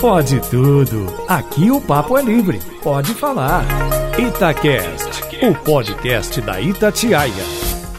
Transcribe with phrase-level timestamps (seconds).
[0.00, 1.06] Pode tudo.
[1.26, 2.60] Aqui o papo é livre.
[2.82, 3.64] Pode falar.
[4.18, 7.32] Itacast, o podcast da Itatiaia.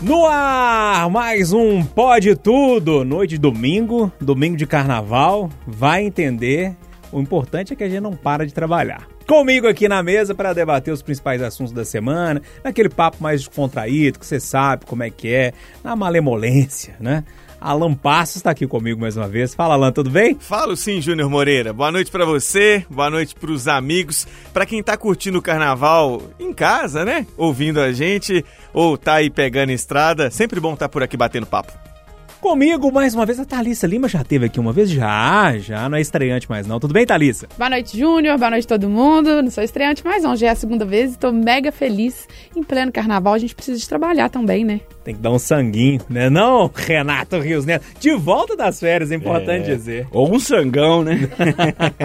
[0.02, 3.04] No ar, mais um Pode Tudo.
[3.04, 5.50] Noite de domingo, domingo de carnaval.
[5.66, 6.76] Vai entender.
[7.12, 9.08] O importante é que a gente não para de trabalhar.
[9.28, 14.20] Comigo aqui na mesa para debater os principais assuntos da semana, naquele papo mais contraído,
[14.20, 17.24] que você sabe como é que é, na malemolência, né?
[17.66, 19.56] Alan Passos está aqui comigo mais uma vez.
[19.56, 20.38] Fala, Alan, tudo bem?
[20.40, 21.74] Falo sim, Júnior Moreira.
[21.74, 26.22] Boa noite para você, boa noite para os amigos, para quem tá curtindo o carnaval
[26.40, 27.26] em casa, né?
[27.36, 30.30] Ouvindo a gente ou tá aí pegando estrada.
[30.30, 31.74] Sempre bom estar tá por aqui batendo papo.
[32.42, 34.90] Comigo, mais uma vez, a Thalissa Lima já teve aqui uma vez?
[34.90, 36.80] Já, já, não é estreante mais não.
[36.80, 37.48] Tudo bem, Thalissa?
[37.58, 39.42] Boa noite, Júnior, boa noite todo mundo.
[39.42, 42.28] Não sou estreante mais não, já é a segunda vez e tô mega feliz.
[42.56, 44.82] Em pleno carnaval, a gente precisa de trabalhar também, né?
[45.04, 46.30] Tem que dar um sanguinho, né?
[46.30, 47.86] Não, Renato Rios Neto.
[48.00, 50.08] De volta das férias, é importante é, dizer.
[50.12, 51.30] Ou um sangão, né?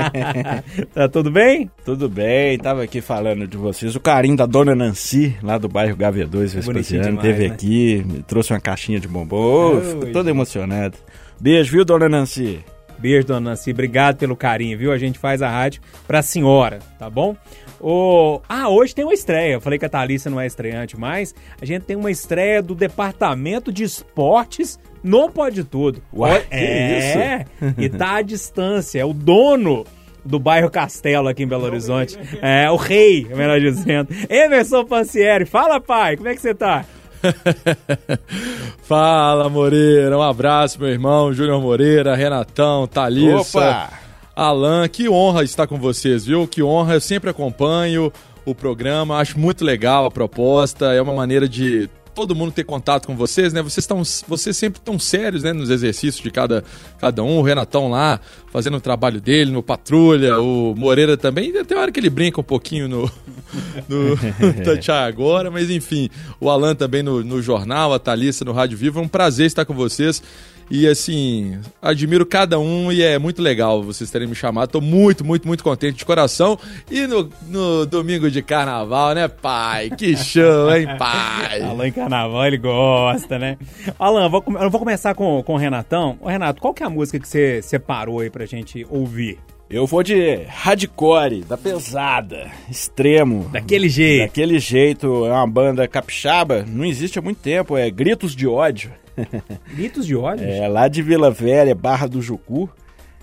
[0.92, 1.70] tá tudo bem?
[1.84, 3.96] Tudo bem, tava aqui falando de vocês.
[3.96, 7.54] O carinho da dona Nancy, lá do bairro Gavê2, Vespasiano, teve né?
[7.54, 9.78] aqui, me trouxe uma caixinha de bombom.
[9.78, 10.98] Oh, todo emocionado.
[11.40, 12.62] Beijo, viu, dona Nancy?
[12.98, 13.70] Beijo, dona Nancy.
[13.70, 14.92] Obrigado pelo carinho, viu?
[14.92, 17.34] A gente faz a rádio pra senhora, tá bom?
[17.80, 18.42] O...
[18.46, 19.54] Ah, hoje tem uma estreia.
[19.54, 21.34] Eu falei que a Thalissa não é estreante mais.
[21.58, 26.02] A gente tem uma estreia do Departamento de Esportes no Pode Tudo.
[26.12, 27.80] Ué, é, isso?
[27.80, 29.00] e tá à distância.
[29.00, 29.86] É o dono
[30.22, 32.18] do bairro Castelo aqui em Belo Horizonte.
[32.42, 34.10] É, o rei, melhor dizendo.
[34.28, 36.84] Emerson Pancieri, fala pai, como é que você tá?
[38.82, 43.58] fala Moreira, um abraço meu irmão, Júnior Moreira, Renatão, Thalissa.
[43.58, 43.90] Opa!
[44.34, 46.46] Alan, que honra estar com vocês, viu?
[46.46, 48.12] Que honra, eu sempre acompanho
[48.44, 51.90] o programa, acho muito legal a proposta, é uma maneira de
[52.20, 53.62] todo mundo ter contato com vocês, né?
[53.62, 56.62] Vocês estão, vocês sempre estão sérios, né, nos exercícios de cada,
[56.98, 57.38] cada um.
[57.38, 58.20] O Renatão lá
[58.52, 61.50] fazendo o trabalho dele no patrulha, o Moreira também.
[61.64, 63.10] Tem hora que ele brinca um pouquinho no
[63.88, 64.16] no
[64.62, 69.00] Tatiá agora, mas enfim, o Alan também no, no jornal, a Thalissa no Rádio Vivo.
[69.00, 70.22] É um prazer estar com vocês.
[70.70, 74.70] E assim, admiro cada um e é muito legal vocês terem me chamado.
[74.70, 76.56] Tô muito, muito, muito contente de coração.
[76.88, 79.90] E no, no domingo de carnaval, né, pai?
[79.90, 81.60] Que show, hein, pai?
[81.62, 83.58] Alan em carnaval, ele gosta, né?
[83.98, 86.16] Alan, vou, eu vou começar com, com o Renatão.
[86.20, 89.38] Ô, Renato, qual que é a música que você separou aí pra gente ouvir?
[89.68, 93.48] Eu vou de hardcore, da pesada, extremo.
[93.52, 94.26] Daquele jeito.
[94.26, 98.92] Daquele jeito, é uma banda capixaba, não existe há muito tempo, é Gritos de Ódio.
[99.74, 100.46] Gritos de ódio?
[100.46, 102.68] É, lá de Vila Velha, Barra do Jucu.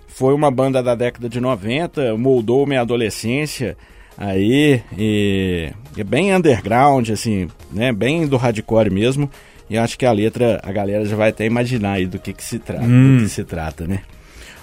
[0.08, 3.78] Foi uma banda da década de 90, moldou minha adolescência
[4.18, 9.30] aí, e é bem underground, assim, né, bem do hardcore mesmo.
[9.70, 12.44] E acho que a letra, a galera já vai até imaginar aí do que que
[12.44, 13.18] se trata, hum.
[13.18, 14.00] do que se trata, né?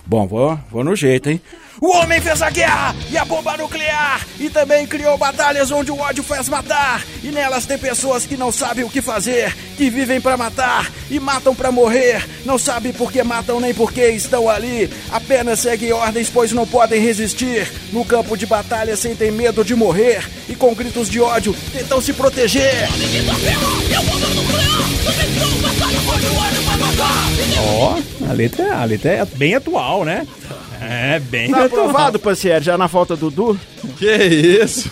[0.06, 1.40] Bom, vou, vou no jeito, hein?
[1.80, 5.98] O homem fez a guerra e a bomba nuclear e também criou batalhas onde o
[5.98, 7.04] ódio faz matar.
[7.22, 11.18] E nelas tem pessoas que não sabem o que fazer, que vivem para matar e
[11.18, 12.24] matam para morrer.
[12.44, 14.88] Não sabem por que matam nem por que estão ali.
[15.10, 17.70] Apenas seguem ordens, pois não podem resistir.
[17.92, 22.12] No campo de batalha sentem medo de morrer e com gritos de ódio tentam se
[22.12, 22.88] proteger.
[27.58, 30.26] Ó, oh, a letra, a letra é bem atual, né?
[30.88, 33.58] É, bem Tá aprovado, Pancieri, já na falta do Du?
[33.96, 34.90] Que isso?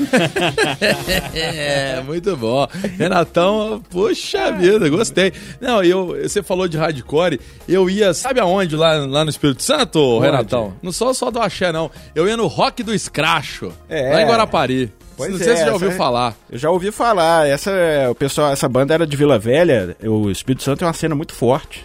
[1.34, 2.66] é, muito bom.
[2.98, 5.32] Renatão, poxa vida, gostei.
[5.60, 9.98] Não, eu, você falou de hardcore, eu ia, sabe aonde lá, lá no Espírito Santo,
[10.00, 10.26] Onde?
[10.26, 10.75] Renatão?
[10.82, 11.91] Não só, só do axé, não.
[12.14, 14.12] Eu ia no Rock do Escracho, é.
[14.12, 14.92] lá em Guarapari.
[15.16, 15.94] Pois não sei é, se você já ouviu é...
[15.94, 16.34] falar.
[16.50, 17.47] Eu já ouvi falar.
[17.47, 17.70] Essa,
[18.10, 19.97] o pessoal, essa banda era de Vila Velha.
[20.03, 21.84] O Espírito Santo é uma cena muito forte.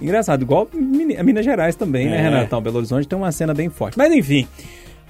[0.00, 2.22] Engraçado, igual a Minas Gerais também, né, é.
[2.22, 2.60] né, Renatão?
[2.60, 3.98] Belo Horizonte tem uma cena bem forte.
[3.98, 4.46] Mas enfim,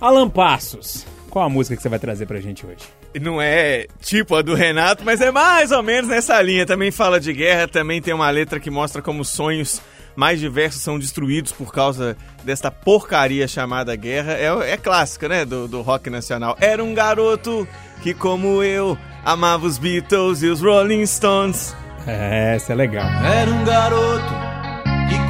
[0.01, 2.85] Alan Passos, qual a música que você vai trazer pra gente hoje?
[3.21, 6.67] Não é tipo a do Renato, mas é mais ou menos nessa linha.
[6.67, 9.81] Também fala de guerra, também tem uma letra que mostra como sonhos
[10.19, 14.33] mais diversos são destruídos por causa desta porcaria chamada guerra.
[14.33, 16.57] É, é clássica, né, do, do rock nacional.
[16.61, 17.69] Era um garoto
[18.03, 21.73] que, como eu, amava os Beatles e os Rolling Stones.
[22.05, 23.07] É, essa é legal.
[23.25, 24.35] Era um garoto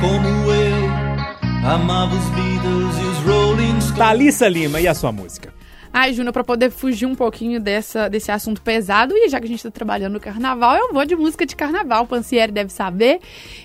[0.01, 3.99] como eu, amava os Beatles e os Rolling Stones.
[3.99, 5.53] Thalissa Lima, e a sua música?
[5.93, 9.49] Ai, Júnior, pra poder fugir um pouquinho dessa, desse assunto pesado, e já que a
[9.49, 13.21] gente tá trabalhando no carnaval, eu vou de música de carnaval, o Pancieri deve saber.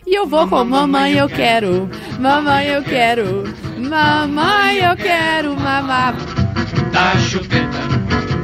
[0.07, 1.89] E eu vou com Mamãe Eu Quero,
[2.19, 3.43] Mamãe Eu Quero,
[3.77, 6.15] Mamãe Eu Quero, Mamãe.
[6.91, 7.79] Dá chupeta,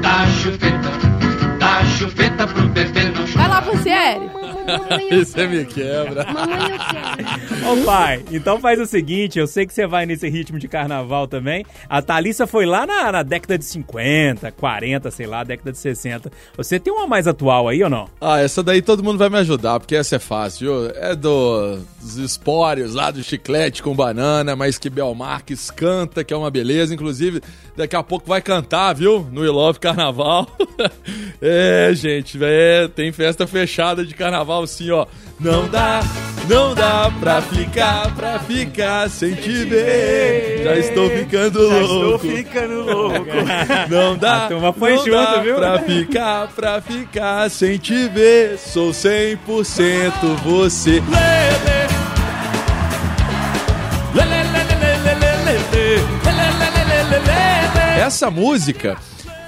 [0.02, 0.89] dá chupeta,
[2.00, 3.60] chupeta pro bebê não Vai lá.
[5.12, 6.26] Você me quebra.
[6.26, 7.72] Mamãe, eu quero.
[7.82, 11.28] Ô pai, então faz o seguinte, eu sei que você vai nesse ritmo de carnaval
[11.28, 11.66] também.
[11.90, 16.32] A Thalissa foi lá na, na década de 50, 40, sei lá, década de 60.
[16.56, 18.08] Você tem uma mais atual aí ou não?
[18.22, 20.60] Ah, essa daí todo mundo vai me ajudar, porque essa é fácil.
[20.84, 20.92] viu?
[20.96, 26.34] É do- dos espórios lá do chiclete com banana, mas que Bel Marques canta, que
[26.34, 26.94] é uma beleza.
[26.94, 27.42] Inclusive,
[27.76, 29.28] daqui a pouco vai cantar, viu?
[29.32, 30.48] No We Love Carnaval.
[31.42, 35.06] é, gente, é, tem festa fechada de carnaval sim, ó.
[35.40, 36.02] Não dá,
[36.50, 40.62] não dá pra ficar, pra ficar sem te ver.
[40.64, 42.28] Já estou ficando Já estou louco.
[42.28, 43.26] ficando louco.
[43.90, 45.56] Não dá, turma foi não junto, dá viu?
[45.56, 48.58] pra ficar, pra ficar sem te ver.
[48.58, 49.38] Sou 100%
[50.44, 51.02] você.
[57.98, 58.98] Essa música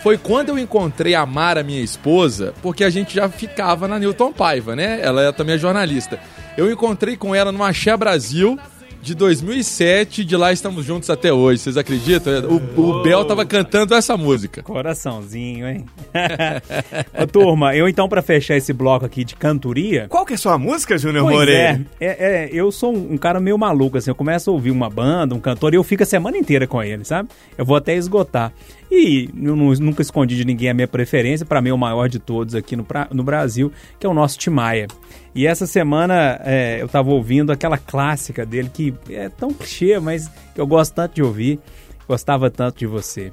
[0.02, 4.34] foi quando eu encontrei a Mara, minha esposa, porque a gente já ficava na Newton
[4.34, 5.00] Paiva, né?
[5.02, 6.20] Ela é também jornalista.
[6.58, 8.60] Eu encontrei com ela no Axé Brasil
[9.02, 11.60] de 2007, de lá estamos juntos até hoje.
[11.62, 12.34] Vocês acreditam?
[12.78, 14.62] O, o Bel tava cantando essa música.
[14.62, 15.86] Coraçãozinho, hein?
[17.22, 20.06] Ô, turma, eu então, pra fechar esse bloco aqui de cantoria.
[20.08, 21.82] Qual que é a sua música, Júnior Moreira?
[22.00, 22.16] é, é,
[22.46, 25.34] é, eu sou um, um cara meio maluco, assim, eu começo a ouvir uma banda,
[25.34, 27.30] um cantor, e eu fico a semana inteira com ele, sabe?
[27.58, 28.54] Eu vou até esgotar.
[28.92, 32.08] E eu nu- nunca escondi de ninguém a minha preferência, pra mim é o maior
[32.10, 34.88] de todos aqui no, pra- no Brasil, que é o nosso Timaya.
[35.34, 40.30] E essa semana é, eu tava ouvindo aquela clássica dele, que é tão clichê, mas
[40.58, 41.60] eu gosto tanto de ouvir,
[42.08, 43.32] gostava tanto de você.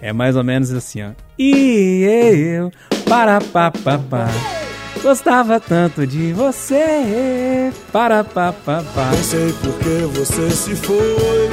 [0.00, 1.10] É mais ou menos assim, ó.
[1.38, 2.04] E
[2.56, 2.70] eu,
[3.08, 3.72] para pa.
[5.02, 8.54] Gostava tanto de você, para pa.
[8.64, 11.50] Não sei por que você se foi.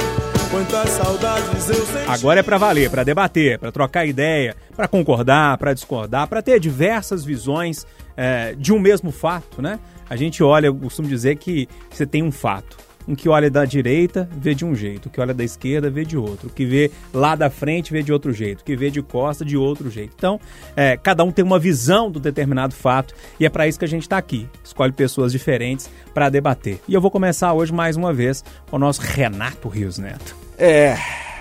[0.50, 2.08] Quantas saudades eu senti.
[2.08, 6.60] Agora é pra valer, pra debater, pra trocar ideia, pra concordar, pra discordar, pra ter
[6.60, 7.86] diversas visões
[8.16, 9.78] é, de um mesmo fato, né?
[10.08, 12.76] A gente olha, eu costumo dizer que você tem um fato.
[13.06, 16.04] Um que olha da direita vê de um jeito, o que olha da esquerda vê
[16.04, 18.90] de outro, o que vê lá da frente vê de outro jeito, o que vê
[18.90, 20.12] de costa de outro jeito.
[20.16, 20.40] Então,
[20.76, 23.88] é, cada um tem uma visão do determinado fato e é para isso que a
[23.88, 24.48] gente está aqui.
[24.62, 26.78] Escolhe pessoas diferentes para debater.
[26.86, 30.36] E eu vou começar hoje mais uma vez com o nosso Renato Rios Neto.
[30.56, 30.96] É,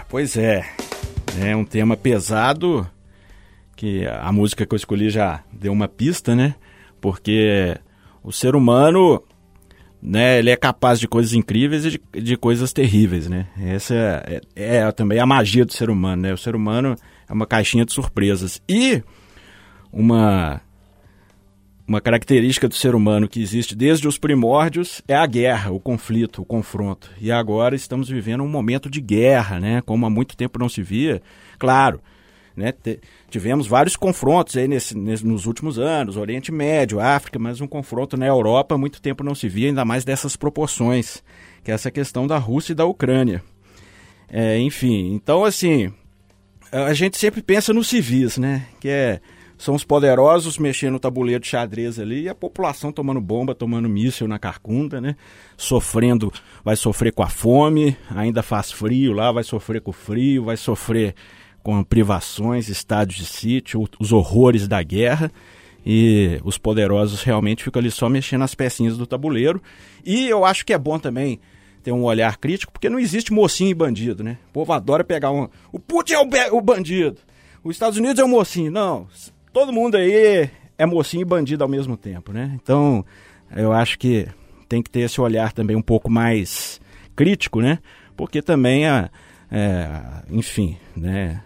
[0.09, 0.65] pois é.
[1.39, 2.89] É um tema pesado
[3.81, 6.53] que a música que eu escolhi já deu uma pista, né?
[7.01, 7.75] Porque
[8.23, 9.23] o ser humano,
[9.99, 13.47] né, ele é capaz de coisas incríveis e de, de coisas terríveis, né?
[13.59, 16.31] Essa é, é, é também a magia do ser humano, né?
[16.31, 16.95] O ser humano
[17.27, 18.61] é uma caixinha de surpresas.
[18.69, 19.01] E
[19.91, 20.61] uma
[21.87, 26.43] uma característica do ser humano que existe desde os primórdios é a guerra, o conflito,
[26.43, 27.09] o confronto.
[27.19, 29.81] E agora estamos vivendo um momento de guerra, né?
[29.81, 31.19] Como há muito tempo não se via.
[31.57, 31.99] Claro,
[32.61, 32.73] né?
[33.29, 38.15] tivemos vários confrontos aí nesse, nesse- nos últimos anos, Oriente Médio, África, mas um confronto
[38.15, 41.23] na Europa muito tempo não se via, ainda mais dessas proporções,
[41.63, 43.43] que é essa questão da Rússia e da Ucrânia.
[44.29, 45.91] É, enfim, então assim,
[46.71, 48.65] a gente sempre pensa nos civis, né?
[48.79, 49.19] Que é,
[49.57, 53.89] são os poderosos mexendo no tabuleiro de xadrez ali e a população tomando bomba, tomando
[53.89, 55.15] míssil na carcunda, né?
[55.57, 56.31] Sofrendo,
[56.63, 60.55] vai sofrer com a fome, ainda faz frio lá, vai sofrer com o frio, vai
[60.57, 61.13] sofrer
[61.63, 65.31] com privações, estádios de sítio, os horrores da guerra.
[65.85, 69.61] E os poderosos realmente ficam ali só mexendo as pecinhas do tabuleiro.
[70.05, 71.39] E eu acho que é bom também
[71.81, 74.37] ter um olhar crítico, porque não existe mocinho e bandido, né?
[74.49, 75.49] O povo adora pegar um.
[75.71, 77.17] O Putin é o, o bandido.
[77.63, 78.71] Os Estados Unidos é o mocinho.
[78.71, 79.07] Não.
[79.51, 82.51] Todo mundo aí é mocinho e bandido ao mesmo tempo, né?
[82.61, 83.03] Então,
[83.55, 84.27] eu acho que
[84.69, 86.79] tem que ter esse olhar também um pouco mais
[87.15, 87.79] crítico, né?
[88.15, 89.09] Porque também, a,
[89.51, 89.89] é,
[90.29, 91.41] enfim, né?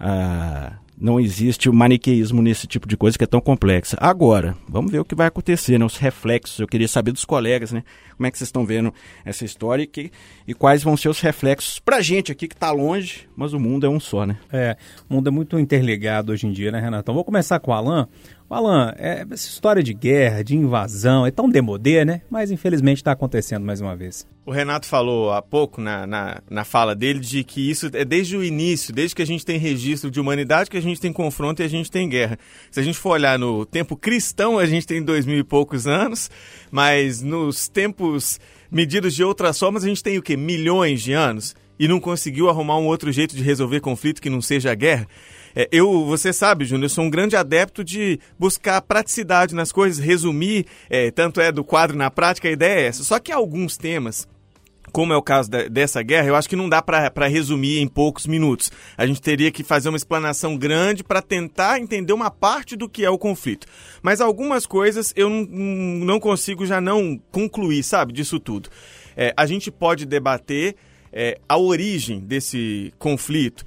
[0.00, 3.96] Ah, não existe o maniqueísmo nesse tipo de coisa que é tão complexa.
[4.00, 5.84] Agora, vamos ver o que vai acontecer, né?
[5.84, 6.58] Os reflexos.
[6.58, 7.84] Eu queria saber dos colegas, né?
[8.16, 8.92] Como é que vocês estão vendo
[9.24, 10.10] essa história e, que-
[10.46, 13.86] e quais vão ser os reflexos pra gente aqui que tá longe, mas o mundo
[13.86, 14.36] é um só, né?
[14.52, 14.76] É,
[15.08, 17.14] o mundo é muito interligado hoje em dia, né, Renatão?
[17.14, 18.08] Vou começar com o Alan.
[18.56, 22.22] Alan, é, essa história de guerra, de invasão, é tão demodê, né?
[22.30, 24.26] Mas infelizmente está acontecendo mais uma vez.
[24.46, 28.36] O Renato falou há pouco na, na, na fala dele de que isso é desde
[28.36, 31.60] o início, desde que a gente tem registro de humanidade, que a gente tem confronto
[31.60, 32.38] e a gente tem guerra.
[32.70, 35.86] Se a gente for olhar no tempo cristão, a gente tem dois mil e poucos
[35.86, 36.30] anos,
[36.70, 38.40] mas nos tempos
[38.70, 40.36] medidos de outras formas, a gente tem o quê?
[40.36, 41.54] Milhões de anos?
[41.78, 45.06] E não conseguiu arrumar um outro jeito de resolver conflito que não seja a guerra?
[45.54, 50.04] É, eu, você sabe, Júnior, eu sou um grande adepto de buscar praticidade nas coisas,
[50.04, 53.04] resumir, é, tanto é do quadro na prática, a ideia é essa.
[53.04, 54.26] Só que alguns temas
[54.92, 57.88] como é o caso de, dessa guerra, eu acho que não dá para resumir em
[57.88, 58.70] poucos minutos.
[58.96, 63.04] A gente teria que fazer uma explanação grande para tentar entender uma parte do que
[63.04, 63.66] é o conflito.
[64.02, 68.70] Mas algumas coisas eu não, não consigo já não concluir, sabe, disso tudo.
[69.16, 70.76] É, a gente pode debater
[71.12, 73.64] é, a origem desse conflito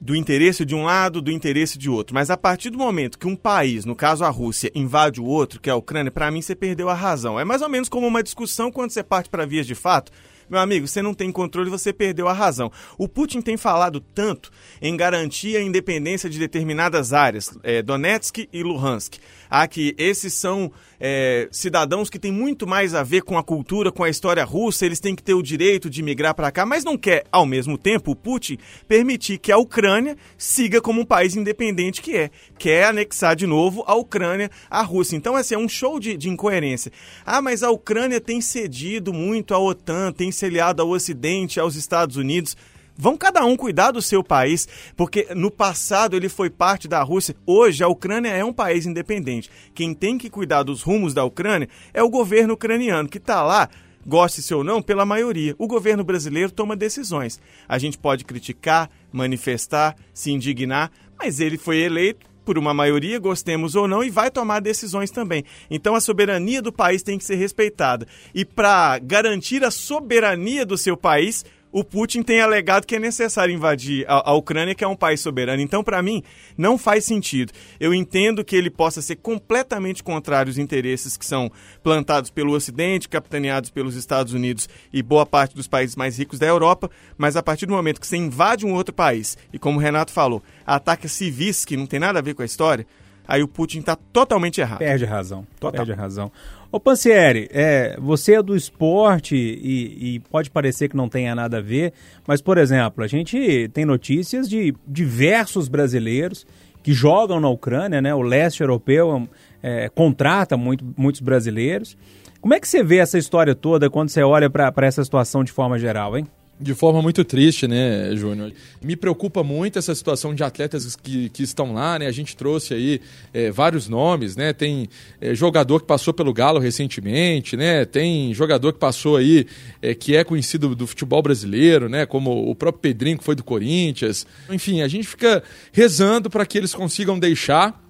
[0.00, 2.14] do interesse de um lado, do interesse de outro.
[2.14, 5.60] Mas a partir do momento que um país, no caso a Rússia, invade o outro,
[5.60, 7.38] que é a Ucrânia, para mim você perdeu a razão.
[7.38, 10.12] É mais ou menos como uma discussão quando você parte para vias de fato
[10.48, 12.72] meu amigo, você não tem controle, você perdeu a razão.
[12.96, 14.50] O Putin tem falado tanto
[14.80, 19.18] em garantir a independência de determinadas áreas, é, Donetsk e Luhansk.
[19.50, 23.92] Ah, que esses são é, cidadãos que têm muito mais a ver com a cultura,
[23.92, 26.84] com a história russa, eles têm que ter o direito de migrar para cá, mas
[26.84, 31.36] não quer, ao mesmo tempo, o Putin permitir que a Ucrânia siga como um país
[31.36, 32.30] independente que é.
[32.58, 35.16] Quer anexar de novo a Ucrânia à Rússia.
[35.16, 36.92] Então, assim, é um show de, de incoerência.
[37.24, 41.76] Ah, mas a Ucrânia tem cedido muito à OTAN, tem se aliado ao Ocidente, aos
[41.76, 42.56] Estados Unidos.
[43.00, 47.36] Vão cada um cuidar do seu país, porque no passado ele foi parte da Rússia.
[47.46, 49.48] Hoje a Ucrânia é um país independente.
[49.72, 53.68] Quem tem que cuidar dos rumos da Ucrânia é o governo ucraniano, que está lá
[54.04, 55.54] goste-se ou não, pela maioria.
[55.58, 57.38] O governo brasileiro toma decisões.
[57.68, 63.74] A gente pode criticar, manifestar, se indignar, mas ele foi eleito por uma maioria, gostemos
[63.74, 65.44] ou não, e vai tomar decisões também.
[65.70, 68.08] Então a soberania do país tem que ser respeitada.
[68.34, 73.54] E para garantir a soberania do seu país, o Putin tem alegado que é necessário
[73.54, 75.60] invadir a, a Ucrânia, que é um país soberano.
[75.60, 76.22] Então, para mim,
[76.56, 77.52] não faz sentido.
[77.78, 81.50] Eu entendo que ele possa ser completamente contrário aos interesses que são
[81.82, 86.46] plantados pelo Ocidente, capitaneados pelos Estados Unidos e boa parte dos países mais ricos da
[86.46, 89.80] Europa, mas a partir do momento que você invade um outro país e, como o
[89.80, 92.86] Renato falou, ataca civis que não tem nada a ver com a história,
[93.26, 94.78] aí o Putin está totalmente errado.
[94.78, 95.46] Perde a razão.
[95.60, 95.84] Total.
[95.84, 96.32] Perde a razão.
[96.70, 101.58] Ô Pancieri, é, você é do esporte e, e, pode parecer que não tenha nada
[101.58, 101.94] a ver,
[102.26, 106.46] mas, por exemplo, a gente tem notícias de diversos brasileiros
[106.82, 108.14] que jogam na Ucrânia, né?
[108.14, 109.26] O leste europeu
[109.62, 111.96] é, contrata muito, muitos brasileiros.
[112.38, 115.50] Como é que você vê essa história toda quando você olha para essa situação de
[115.50, 116.26] forma geral, hein?
[116.60, 118.52] De forma muito triste, né, Júnior?
[118.82, 122.06] Me preocupa muito essa situação de atletas que, que estão lá, né?
[122.08, 123.00] A gente trouxe aí
[123.32, 124.52] é, vários nomes, né?
[124.52, 124.88] Tem
[125.20, 127.84] é, jogador que passou pelo Galo recentemente, né?
[127.84, 129.46] Tem jogador que passou aí,
[129.80, 132.04] é, que é conhecido do futebol brasileiro, né?
[132.04, 134.26] Como o próprio Pedrinho, que foi do Corinthians.
[134.50, 137.80] Enfim, a gente fica rezando para que eles consigam deixar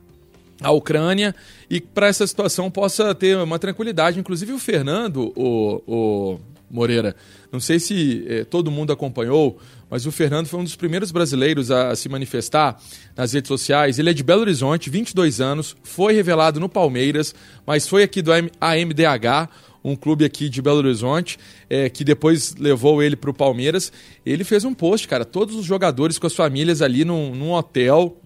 [0.61, 1.35] a Ucrânia
[1.71, 4.21] e para essa situação possa ter uma tranquilidade.
[4.21, 6.39] Inclusive o Fernando, o, o
[6.71, 7.17] Moreira,
[7.51, 9.59] não sei se eh, todo mundo acompanhou,
[9.91, 12.79] mas o Fernando foi um dos primeiros brasileiros a, a, se manifestar
[13.17, 13.99] nas redes sociais.
[13.99, 17.35] Ele é de Belo Horizonte, 22 anos, foi revelado no Palmeiras,
[17.67, 19.49] mas foi aqui do AMDH,
[19.83, 21.39] um clube aqui de Belo Horizonte,
[21.71, 23.91] eh, que depois levou ele para o Palmeiras.
[24.27, 28.17] Ele fez um post, cara, todos os jogadores com as famílias ali num, num hotel,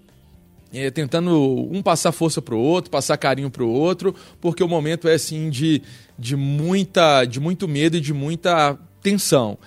[0.72, 5.14] é, tentando um passar força pro outro, passar carinho pro outro, porque o momento é
[5.14, 5.82] assim de,
[6.18, 9.58] de muita de muito medo e de muita tensão.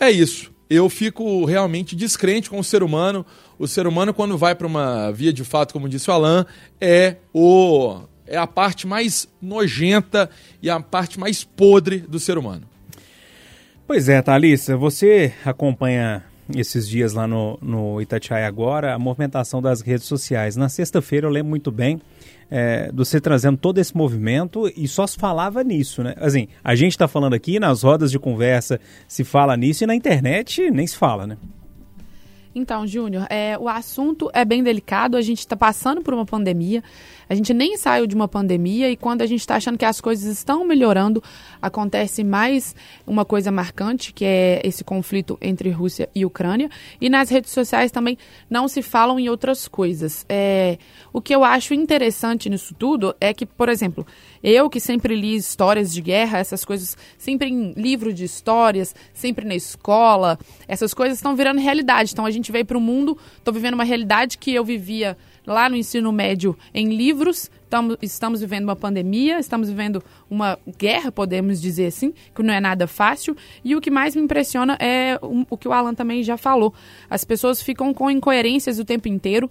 [0.00, 0.52] É isso.
[0.68, 3.24] Eu fico realmente descrente com o ser humano.
[3.58, 6.46] O ser humano quando vai para uma via de fato, como disse o Alan,
[6.80, 10.30] é o é a parte mais nojenta
[10.62, 12.62] e a parte mais podre do ser humano.
[13.86, 16.24] Pois é, Thalissa, você acompanha
[16.54, 20.56] esses dias lá no, no Itatiaia agora, a movimentação das redes sociais.
[20.56, 22.00] Na sexta-feira eu lembro muito bem
[22.50, 26.14] é, de você trazendo todo esse movimento e só se falava nisso, né?
[26.18, 29.94] Assim, a gente está falando aqui, nas rodas de conversa se fala nisso e na
[29.94, 31.36] internet nem se fala, né?
[32.54, 36.84] Então, Júnior, é, o assunto é bem delicado, a gente está passando por uma pandemia,
[37.28, 40.00] a gente nem saiu de uma pandemia e quando a gente está achando que as
[40.00, 41.22] coisas estão melhorando,
[41.60, 46.70] acontece mais uma coisa marcante, que é esse conflito entre Rússia e Ucrânia.
[47.00, 48.16] E nas redes sociais também
[48.48, 50.24] não se falam em outras coisas.
[50.28, 50.78] É,
[51.12, 54.06] o que eu acho interessante nisso tudo é que, por exemplo,
[54.44, 59.46] eu que sempre li histórias de guerra, essas coisas sempre em livro de histórias, sempre
[59.46, 62.12] na escola, essas coisas estão virando realidade.
[62.12, 65.68] Então a gente veio para o mundo, estou vivendo uma realidade que eu vivia lá
[65.68, 67.50] no ensino médio em livros.
[67.64, 72.60] Estamos, estamos vivendo uma pandemia, estamos vivendo uma guerra, podemos dizer assim, que não é
[72.60, 73.36] nada fácil.
[73.64, 76.72] E o que mais me impressiona é o, o que o Alan também já falou.
[77.10, 79.50] As pessoas ficam com incoerências o tempo inteiro.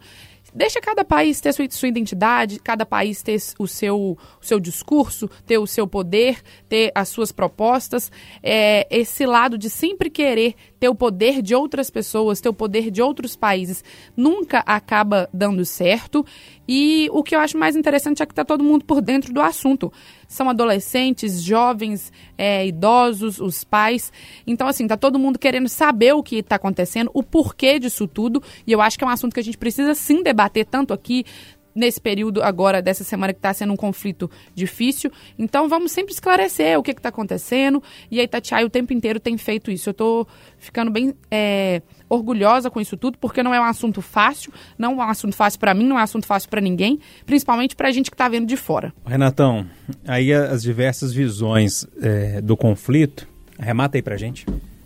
[0.54, 5.30] Deixa cada país ter sua, sua identidade, cada país ter o seu, o seu discurso,
[5.46, 8.12] ter o seu poder, ter as suas propostas.
[8.42, 12.92] É, esse lado de sempre querer ter o poder de outras pessoas, ter o poder
[12.92, 13.82] de outros países,
[14.18, 16.26] nunca acaba dando certo.
[16.68, 19.40] E o que eu acho mais interessante é que está todo mundo por dentro do
[19.40, 19.94] assunto.
[20.28, 24.12] são adolescentes, jovens, é, idosos, os pais.
[24.46, 28.44] Então, assim, tá todo mundo querendo saber o que está acontecendo, o porquê disso tudo.
[28.68, 31.24] E eu acho que é um assunto que a gente precisa sim debater, tanto aqui,
[31.76, 35.12] nesse período agora dessa semana que está sendo um conflito difícil.
[35.38, 37.82] Então vamos sempre esclarecer o que está acontecendo.
[38.10, 39.90] E a Itatiaia o tempo inteiro tem feito isso.
[39.90, 40.28] Eu estou
[40.58, 45.06] ficando bem é, orgulhosa com isso tudo, porque não é um assunto fácil, não é
[45.06, 47.92] um assunto fácil para mim, não é um assunto fácil para ninguém, principalmente para a
[47.92, 48.94] gente que está vendo de fora.
[49.06, 49.66] Renatão,
[50.08, 53.28] aí as diversas visões é, do conflito,
[53.58, 54.46] arremata aí para gente.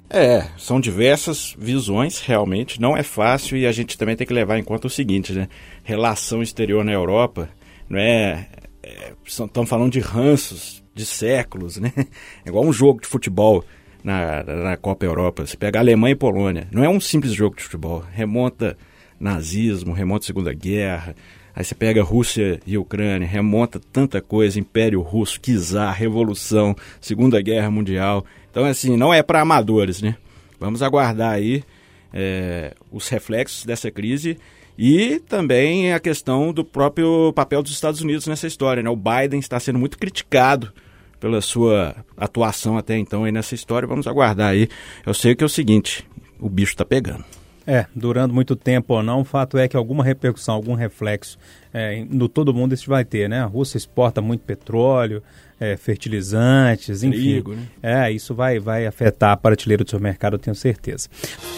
[0.10, 4.58] É, são diversas visões, realmente, não é fácil e a gente também tem que levar
[4.58, 5.50] em conta o seguinte, né?
[5.84, 7.50] Relação exterior na Europa,
[7.90, 8.48] não é...
[8.82, 11.92] é estamos falando de ranços de séculos, né?
[12.46, 13.66] É igual um jogo de futebol
[14.02, 15.46] na, na Copa Europa.
[15.46, 18.78] Você pega Alemanha e Polônia, não é um simples jogo de futebol, remonta
[19.20, 21.16] nazismo, remonta Segunda Guerra,
[21.58, 27.72] Aí você pega Rússia e Ucrânia, remonta tanta coisa, Império Russo, Czar, Revolução, Segunda Guerra
[27.72, 28.24] Mundial.
[28.58, 30.16] Então, assim, não é para amadores, né?
[30.60, 31.64] Vamos aguardar aí
[32.12, 34.36] é, os reflexos dessa crise
[34.76, 38.90] e também a questão do próprio papel dos Estados Unidos nessa história, né?
[38.90, 40.74] O Biden está sendo muito criticado
[41.20, 43.88] pela sua atuação até então aí nessa história.
[43.88, 44.68] Vamos aguardar aí.
[45.06, 46.04] Eu sei que é o seguinte,
[46.40, 47.24] o bicho está pegando.
[47.70, 51.38] É, durando muito tempo ou não, o fato é que alguma repercussão, algum reflexo
[51.72, 53.42] é, no todo mundo isso vai ter, né?
[53.42, 55.22] A Rússia exporta muito petróleo,
[55.60, 57.18] é, fertilizantes, enfim.
[57.18, 57.64] Trigo, né?
[57.82, 61.10] É, isso vai, vai afetar a prateleira do seu mercado, eu tenho certeza.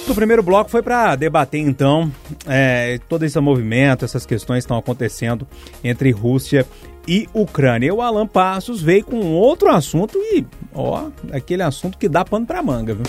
[0.08, 2.12] O primeiro bloco foi para debater, então,
[2.48, 5.48] é, todo esse movimento, essas questões que estão acontecendo
[5.84, 6.66] entre Rússia
[7.08, 7.88] e Ucrânia.
[7.88, 12.46] E o Alan Passos veio com outro assunto e, ó, aquele assunto que dá pano
[12.46, 13.06] para manga, viu?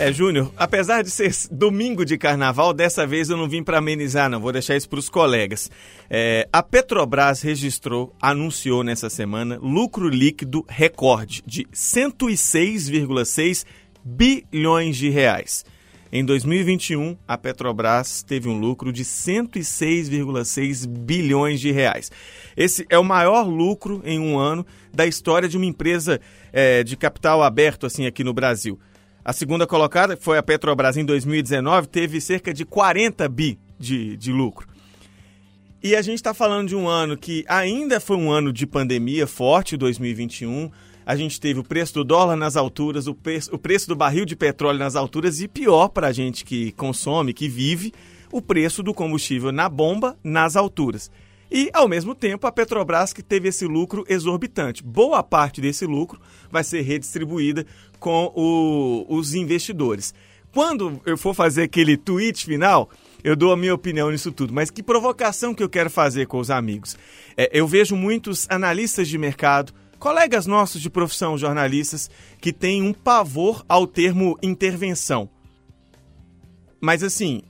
[0.00, 4.30] É, Júnior, apesar de ser domingo de carnaval, dessa vez eu não vim para amenizar,
[4.30, 4.38] não.
[4.38, 5.68] Vou deixar isso para os colegas.
[6.08, 13.64] É, a Petrobras registrou, anunciou nessa semana, lucro líquido recorde de 106,6
[14.04, 15.64] bilhões de reais.
[16.10, 22.10] Em 2021, a Petrobras teve um lucro de 106,6 bilhões de reais.
[22.56, 26.18] Esse é o maior lucro em um ano da história de uma empresa
[26.50, 28.80] é, de capital aberto assim aqui no Brasil.
[29.22, 34.32] A segunda colocada foi a Petrobras em 2019, teve cerca de 40 bi de, de
[34.32, 34.66] lucro.
[35.82, 39.26] E a gente está falando de um ano que ainda foi um ano de pandemia
[39.26, 40.70] forte, 2021.
[41.08, 44.26] A gente teve o preço do dólar nas alturas, o preço, o preço do barril
[44.26, 47.94] de petróleo nas alturas e pior para a gente que consome, que vive,
[48.30, 51.10] o preço do combustível na bomba nas alturas.
[51.50, 54.82] E, ao mesmo tempo, a Petrobras que teve esse lucro exorbitante.
[54.84, 57.64] Boa parte desse lucro vai ser redistribuída
[57.98, 60.12] com o, os investidores.
[60.52, 62.90] Quando eu for fazer aquele tweet final,
[63.24, 64.52] eu dou a minha opinião nisso tudo.
[64.52, 66.98] Mas que provocação que eu quero fazer com os amigos?
[67.34, 72.92] É, eu vejo muitos analistas de mercado, colegas nossos de profissão, jornalistas, que têm um
[72.92, 75.28] pavor ao termo intervenção.
[76.80, 77.42] Mas assim,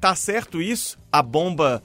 [0.00, 0.98] tá certo isso?
[1.12, 1.82] A bomba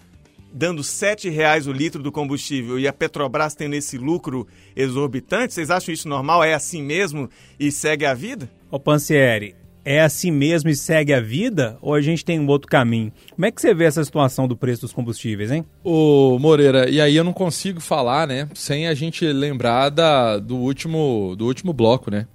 [0.53, 5.71] dando R$ reais o litro do combustível e a Petrobras tendo esse lucro exorbitante, vocês
[5.71, 6.43] acham isso normal?
[6.43, 7.29] É assim mesmo
[7.60, 8.49] e segue a vida?
[8.69, 12.67] Ô Pansieri, é assim mesmo e segue a vida ou a gente tem um outro
[12.67, 13.12] caminho?
[13.32, 15.65] Como é que você vê essa situação do preço dos combustíveis, hein?
[15.84, 20.56] Ô Moreira, e aí eu não consigo falar, né, sem a gente lembrar da, do,
[20.56, 22.28] último, do último bloco, né?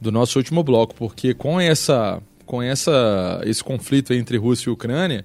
[0.00, 5.24] Do nosso último bloco, porque com essa com essa esse conflito entre Rússia e Ucrânia,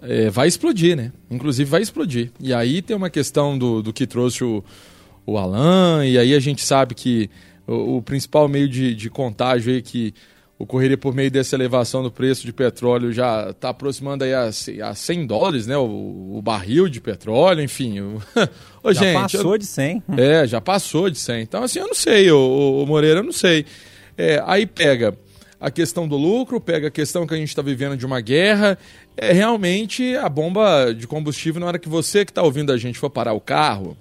[0.00, 1.12] é, vai explodir, né?
[1.30, 2.30] Inclusive vai explodir.
[2.40, 4.64] E aí tem uma questão do, do que trouxe o,
[5.26, 7.28] o Alan, e aí a gente sabe que
[7.66, 10.14] o, o principal meio de, de contágio aí que
[10.60, 14.50] ocorreria por meio dessa elevação do preço de petróleo já está aproximando aí a,
[14.84, 15.74] a 100 dólares, né?
[15.78, 18.00] O, o barril de petróleo, enfim.
[18.00, 18.22] O...
[18.84, 19.58] Ô, já gente, passou eu...
[19.58, 20.02] de 100.
[20.18, 21.42] É, já passou de 100.
[21.42, 23.64] Então, assim, eu não sei, o, Moreira, eu não sei.
[24.18, 25.16] É, aí pega
[25.58, 28.76] a questão do lucro, pega a questão que a gente está vivendo de uma guerra.
[29.16, 32.98] É realmente a bomba de combustível, na hora que você que está ouvindo a gente
[32.98, 33.96] for parar o carro,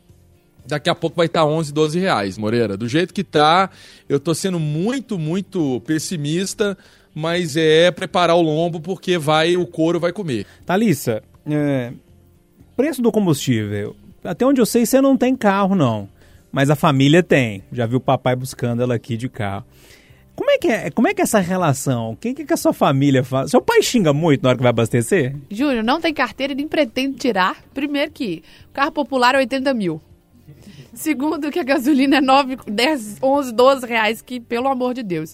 [0.70, 2.78] daqui a pouco vai estar tá 11, 12 reais, Moreira.
[2.78, 3.70] Do jeito que tá,
[4.08, 6.78] eu estou sendo muito, muito pessimista,
[7.14, 10.46] mas é preparar o lombo porque vai o couro vai comer.
[10.66, 11.92] Thalissa, é,
[12.78, 16.08] preço do combustível, até onde eu sei, você não tem carro, não.
[16.52, 17.64] Mas a família tem.
[17.72, 19.66] Já viu o papai buscando ela aqui de carro.
[20.36, 22.12] Como é que é, como é, que é essa relação?
[22.12, 23.52] O que, que a sua família faz?
[23.52, 25.36] Seu pai xinga muito na hora que vai abastecer?
[25.52, 27.58] Júnior, não tem carteira e nem pretende tirar.
[27.74, 30.02] Primeiro que o carro popular é 80 mil.
[31.00, 35.34] Segundo, que a gasolina é 9, 10, 11, 12 reais, que pelo amor de Deus.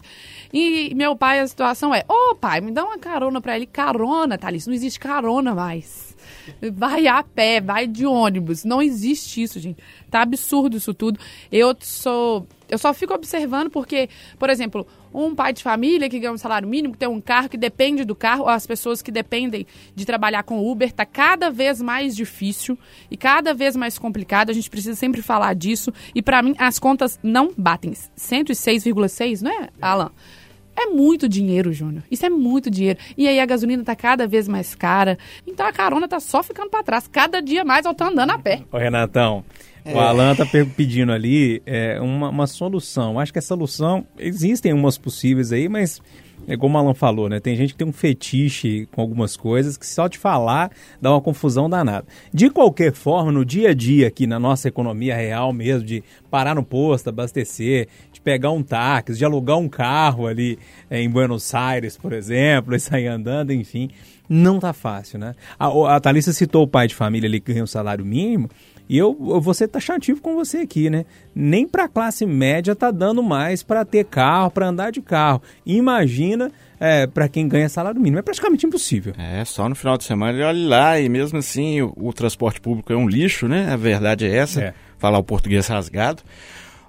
[0.54, 3.66] E meu pai, a situação é: Ô oh, pai, me dá uma carona pra ele.
[3.66, 6.16] Carona, Thalys, não existe carona mais.
[6.72, 8.64] Vai a pé, vai de ônibus.
[8.64, 9.84] Não existe isso, gente.
[10.08, 11.20] Tá absurdo isso tudo.
[11.52, 12.46] Eu sou.
[12.70, 16.68] Eu só fico observando porque, por exemplo, um pai de família que ganha um salário
[16.68, 20.44] mínimo, que tem um carro, que depende do carro, as pessoas que dependem de trabalhar
[20.44, 22.78] com Uber, tá cada vez mais difícil
[23.10, 24.50] e cada vez mais complicado.
[24.50, 25.94] A gente precisa sempre falar disso.
[26.14, 27.92] E para mim, as contas não batem.
[27.92, 30.12] 106,6, não é, Alan?
[30.78, 32.04] É muito dinheiro, Júnior.
[32.12, 33.00] Isso é muito dinheiro.
[33.18, 35.18] E aí a gasolina tá cada vez mais cara.
[35.48, 37.08] Então a carona tá só ficando para trás.
[37.08, 38.64] Cada dia mais eu tô andando a pé.
[38.72, 39.46] Ô, Renatão.
[39.94, 40.46] O Alan tá
[40.76, 43.20] pedindo ali é, uma, uma solução.
[43.20, 46.02] Acho que a solução, existem umas possíveis aí, mas
[46.48, 47.40] é como o Alan falou, né?
[47.40, 50.72] Tem gente que tem um fetiche com algumas coisas que só te falar
[51.02, 52.06] dá uma confusão danada.
[52.34, 56.56] De qualquer forma, no dia a dia aqui na nossa economia real mesmo, de parar
[56.56, 61.54] no posto, abastecer, de pegar um táxi, de alugar um carro ali é, em Buenos
[61.54, 63.90] Aires, por exemplo, e sair andando, enfim,
[64.30, 65.34] não tá fácil, né?
[65.58, 68.50] A, a Thalissa citou o pai de família ali que ganha um salário mínimo,
[68.88, 71.06] e eu, eu vou ser taxativo com você aqui, né?
[71.34, 75.42] Nem para classe média tá dando mais para ter carro, para andar de carro.
[75.66, 78.20] Imagina é, para quem ganha salário mínimo.
[78.20, 79.14] É praticamente impossível.
[79.18, 82.62] É, só no final de semana ele olha lá e mesmo assim o, o transporte
[82.62, 83.72] público é um lixo, né?
[83.72, 84.74] A verdade é essa, é.
[84.98, 86.22] falar o português rasgado.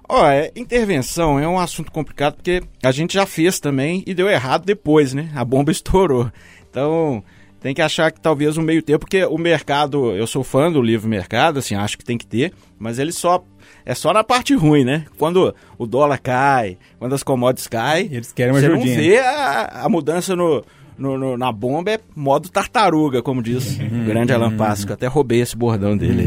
[0.09, 4.29] Ó, é, intervenção é um assunto complicado porque a gente já fez também e deu
[4.29, 5.29] errado depois, né?
[5.35, 6.31] A bomba estourou.
[6.69, 7.23] Então,
[7.59, 10.81] tem que achar que talvez um meio tempo, porque o mercado, eu sou fã do
[10.81, 13.43] livre mercado, assim, acho que tem que ter, mas ele só
[13.85, 15.05] é só na parte ruim, né?
[15.17, 18.95] Quando o dólar cai, quando as commodities caem, eles querem uma você ajudinha.
[18.95, 20.63] não vê a, a mudança no,
[20.97, 24.93] no, no, na bomba é modo tartaruga, como diz o grande Alan Pasco.
[24.93, 26.25] Até roubei esse bordão dele.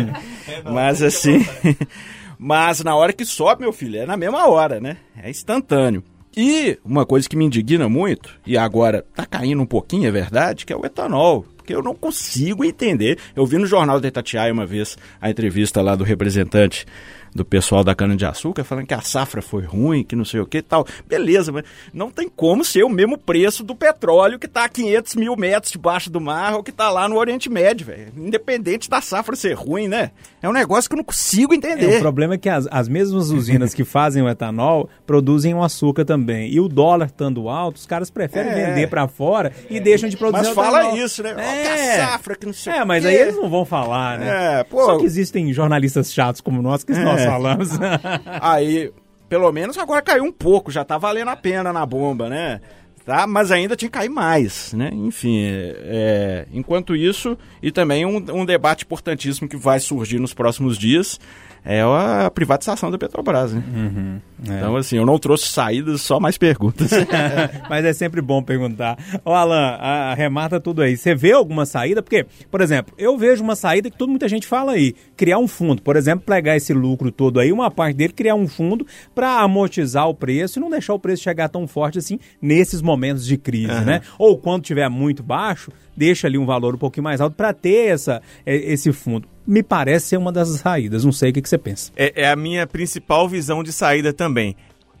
[0.64, 1.44] mas assim,
[2.38, 4.96] mas na hora que sobe, meu filho, é na mesma hora, né?
[5.22, 6.02] É instantâneo.
[6.36, 10.66] E uma coisa que me indigna muito, e agora tá caindo um pouquinho, é verdade,
[10.66, 11.46] que é o etanol.
[11.66, 13.18] Porque eu não consigo entender.
[13.34, 16.86] Eu vi no jornal da Itatiaia uma vez a entrevista lá do representante
[17.36, 20.58] do pessoal da cana-de-açúcar falando que a safra foi ruim, que não sei o que
[20.58, 20.86] e tal.
[21.06, 25.14] Beleza, mas não tem como ser o mesmo preço do petróleo que está a 500
[25.16, 28.12] mil metros debaixo do mar ou que está lá no Oriente Médio, velho.
[28.16, 30.10] Independente da safra ser ruim, né?
[30.42, 31.94] É um negócio que eu não consigo entender.
[31.94, 35.62] É, o problema é que as, as mesmas usinas que fazem o etanol produzem o
[35.62, 36.50] açúcar também.
[36.50, 38.66] E o dólar estando alto, os caras preferem é.
[38.66, 41.34] vender para fora e deixam de produzir Mas fala isso, né?
[41.56, 41.96] É.
[41.96, 44.60] safra, que não sei É, mas aí eles não vão falar, né?
[44.60, 44.84] É, pô.
[44.84, 47.04] Só que existem jornalistas chatos como nós que é.
[47.04, 47.70] nós falamos.
[48.40, 48.92] Aí,
[49.28, 52.60] pelo menos agora caiu um pouco, já tá valendo a pena na bomba, né?
[53.04, 53.24] Tá?
[53.24, 54.90] Mas ainda tinha que cair mais, né?
[54.92, 60.76] Enfim, é, enquanto isso, e também um, um debate importantíssimo que vai surgir nos próximos
[60.76, 61.20] dias,
[61.66, 63.62] é a privatização da Petrobras, né?
[63.74, 64.56] Uhum, é.
[64.56, 66.90] Então, assim, eu não trouxe saídas, só mais perguntas.
[67.68, 68.96] Mas é sempre bom perguntar.
[69.24, 70.96] Ô, Alan, arremata tudo aí.
[70.96, 72.02] Você vê alguma saída?
[72.02, 74.94] Porque, por exemplo, eu vejo uma saída que toda muita gente fala aí.
[75.16, 78.46] Criar um fundo, por exemplo, pegar esse lucro todo aí, uma parte dele, criar um
[78.46, 82.80] fundo para amortizar o preço e não deixar o preço chegar tão forte assim nesses
[82.80, 83.84] momentos de crise, uhum.
[83.84, 84.02] né?
[84.18, 87.88] Ou quando tiver muito baixo, deixa ali um valor um pouquinho mais alto para ter
[87.88, 91.04] essa, esse fundo me parece ser uma das saídas.
[91.04, 91.92] Não sei o que, que você pensa.
[91.96, 94.56] É, é a minha principal visão de saída também.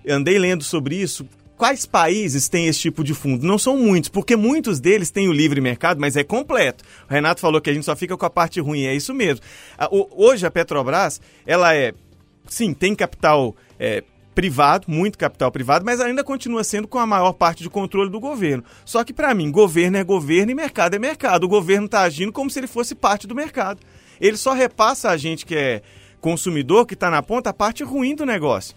[0.08, 1.26] Andei lendo sobre isso.
[1.56, 3.46] Quais países têm esse tipo de fundo?
[3.46, 6.84] Não são muitos, porque muitos deles têm o livre mercado, mas é completo.
[7.08, 9.40] O Renato falou que a gente só fica com a parte ruim, é isso mesmo.
[9.90, 11.94] Hoje a Petrobras, ela é,
[12.46, 14.04] sim, tem capital é,
[14.34, 18.20] privado, muito capital privado, mas ainda continua sendo com a maior parte de controle do
[18.20, 18.62] governo.
[18.84, 21.44] Só que para mim, governo é governo e mercado é mercado.
[21.44, 23.80] O governo está agindo como se ele fosse parte do mercado
[24.20, 25.82] ele só repassa a gente que é
[26.20, 28.74] consumidor, que está na ponta, a parte ruim do negócio.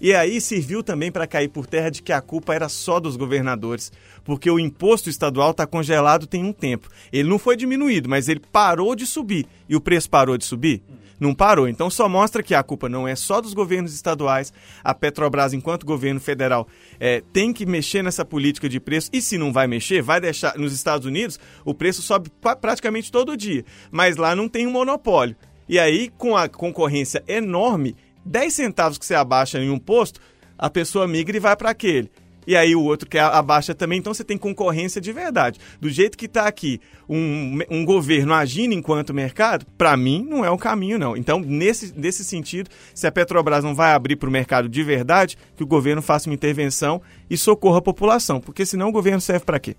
[0.00, 3.16] E aí serviu também para cair por terra de que a culpa era só dos
[3.16, 3.92] governadores,
[4.24, 6.88] porque o imposto estadual está congelado tem um tempo.
[7.12, 9.46] Ele não foi diminuído, mas ele parou de subir.
[9.68, 10.82] E o preço parou de subir?
[11.20, 11.68] Não parou.
[11.68, 14.52] Então só mostra que a culpa não é só dos governos estaduais.
[14.82, 16.66] A Petrobras, enquanto governo federal,
[16.98, 19.10] é, tem que mexer nessa política de preço.
[19.12, 20.56] E se não vai mexer, vai deixar.
[20.56, 22.30] Nos Estados Unidos, o preço sobe
[22.60, 23.64] praticamente todo dia.
[23.90, 25.36] Mas lá não tem um monopólio.
[25.68, 30.20] E aí, com a concorrência enorme, 10 centavos que você abaixa em um posto,
[30.58, 32.10] a pessoa migra e vai para aquele.
[32.46, 35.58] E aí o outro quer abaixa também, então você tem concorrência de verdade.
[35.80, 40.50] Do jeito que está aqui um, um governo agindo enquanto mercado, para mim não é
[40.50, 41.16] o caminho não.
[41.16, 45.36] Então, nesse, nesse sentido, se a Petrobras não vai abrir para o mercado de verdade,
[45.56, 49.44] que o governo faça uma intervenção e socorra a população, porque senão o governo serve
[49.44, 49.76] para quê?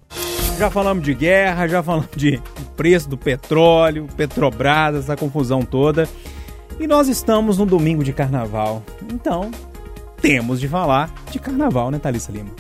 [0.58, 2.40] Já falamos de guerra, já falamos de
[2.78, 6.08] preço do petróleo, Petrobras, essa confusão toda.
[6.80, 8.84] E nós estamos no domingo de carnaval.
[9.12, 9.50] Então,
[10.22, 12.52] temos de falar de carnaval, né, Thalissa Lima?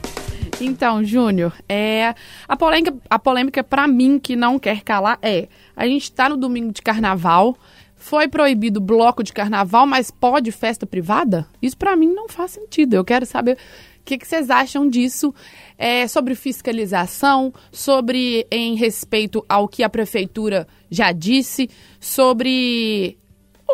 [0.60, 2.13] Então, Júnior, é,
[2.47, 6.38] a polêmica, a polêmica para mim que não quer calar é: a gente está no
[6.38, 7.56] domingo de carnaval,
[7.95, 11.47] foi proibido bloco de carnaval, mas pode festa privada?
[11.62, 12.95] Isso para mim não faz sentido.
[12.95, 13.58] Eu quero saber
[14.02, 15.34] o que, que vocês acham disso,
[15.78, 21.69] é, sobre fiscalização, sobre em respeito ao que a prefeitura já disse,
[22.00, 23.17] sobre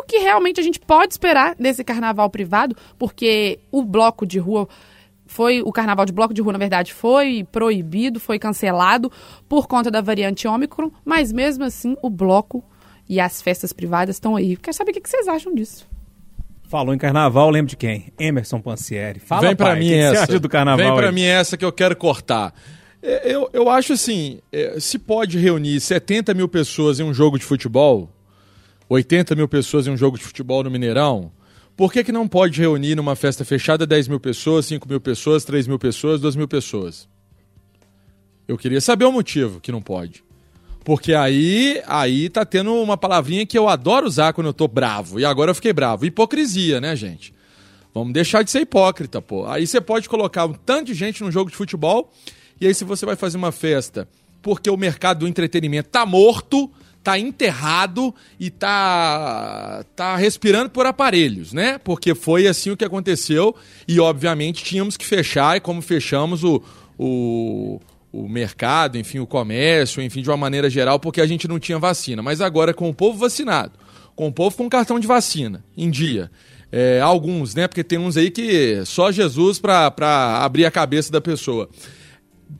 [0.00, 4.68] o que realmente a gente pode esperar desse carnaval privado, porque o bloco de rua
[5.26, 9.12] foi o carnaval de bloco de rua, na verdade, foi proibido, foi cancelado
[9.48, 12.64] por conta da variante Ômicron, mas mesmo assim o bloco
[13.08, 14.56] e as festas privadas estão aí.
[14.56, 15.86] Quero saber o que vocês acham disso.
[16.68, 18.12] Falou em carnaval, lembro de quem?
[18.18, 19.18] Emerson Pancieri.
[19.20, 20.22] Fala, Vem pra pai, mim que que essa.
[20.24, 20.86] acha do carnaval?
[20.86, 21.14] Vem pra aí?
[21.14, 22.52] mim essa que eu quero cortar.
[23.02, 27.38] É, Eu, eu acho assim, é, se pode reunir 70 mil pessoas em um jogo
[27.38, 28.10] de futebol,
[28.88, 31.30] 80 mil pessoas em um jogo de futebol no Mineirão,
[31.76, 35.44] por que, que não pode reunir numa festa fechada 10 mil pessoas, 5 mil pessoas,
[35.44, 37.08] 3 mil pessoas, 2 mil pessoas?
[38.48, 40.24] Eu queria saber o motivo que não pode.
[40.84, 45.20] Porque aí, aí tá tendo uma palavrinha que eu adoro usar quando eu tô bravo.
[45.20, 46.06] E agora eu fiquei bravo.
[46.06, 47.34] Hipocrisia, né, gente?
[47.92, 49.46] Vamos deixar de ser hipócrita, pô.
[49.46, 52.10] Aí você pode colocar um tanto de gente num jogo de futebol,
[52.60, 54.08] e aí se você vai fazer uma festa
[54.40, 56.70] porque o mercado do entretenimento tá morto,
[57.08, 61.78] tá enterrado e tá tá respirando por aparelhos, né?
[61.78, 66.62] Porque foi assim o que aconteceu e obviamente tínhamos que fechar e como fechamos o,
[66.98, 71.58] o o mercado, enfim, o comércio, enfim, de uma maneira geral, porque a gente não
[71.58, 72.22] tinha vacina.
[72.22, 73.72] Mas agora, com o povo vacinado,
[74.16, 76.30] com o povo com cartão de vacina em dia,
[76.72, 77.68] é, alguns, né?
[77.68, 81.68] Porque tem uns aí que só Jesus para abrir a cabeça da pessoa.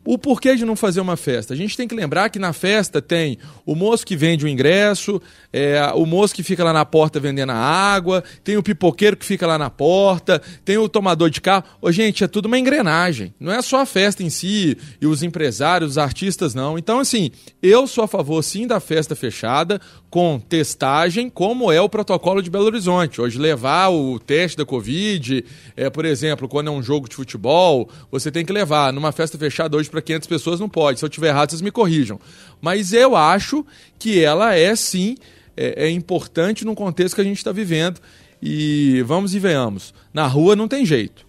[0.04, 1.52] O porquê de não fazer uma festa?
[1.54, 5.20] A gente tem que lembrar que na festa tem o moço que vende o ingresso,
[5.52, 9.24] é, o moço que fica lá na porta vendendo a água, tem o pipoqueiro que
[9.24, 11.64] fica lá na porta, tem o tomador de carro.
[11.80, 13.34] Ô, gente, é tudo uma engrenagem.
[13.38, 16.78] Não é só a festa em si e os empresários, os artistas, não.
[16.78, 17.30] Então, assim,
[17.62, 22.50] eu sou a favor, sim, da festa fechada, com testagem, como é o protocolo de
[22.50, 23.20] Belo Horizonte.
[23.20, 25.44] Hoje, levar o teste da Covid,
[25.76, 28.92] é, por exemplo, quando é um jogo de futebol, você tem que levar.
[28.92, 30.98] Numa festa fechada hoje para 500 pessoas não pode.
[30.98, 32.20] Se eu tiver errado, vocês me corrijam.
[32.60, 33.64] Mas eu acho
[33.98, 35.16] que ela é, sim,
[35.56, 38.00] é, é importante no contexto que a gente está vivendo.
[38.40, 39.92] E vamos e venhamos.
[40.12, 41.26] Na rua não tem jeito.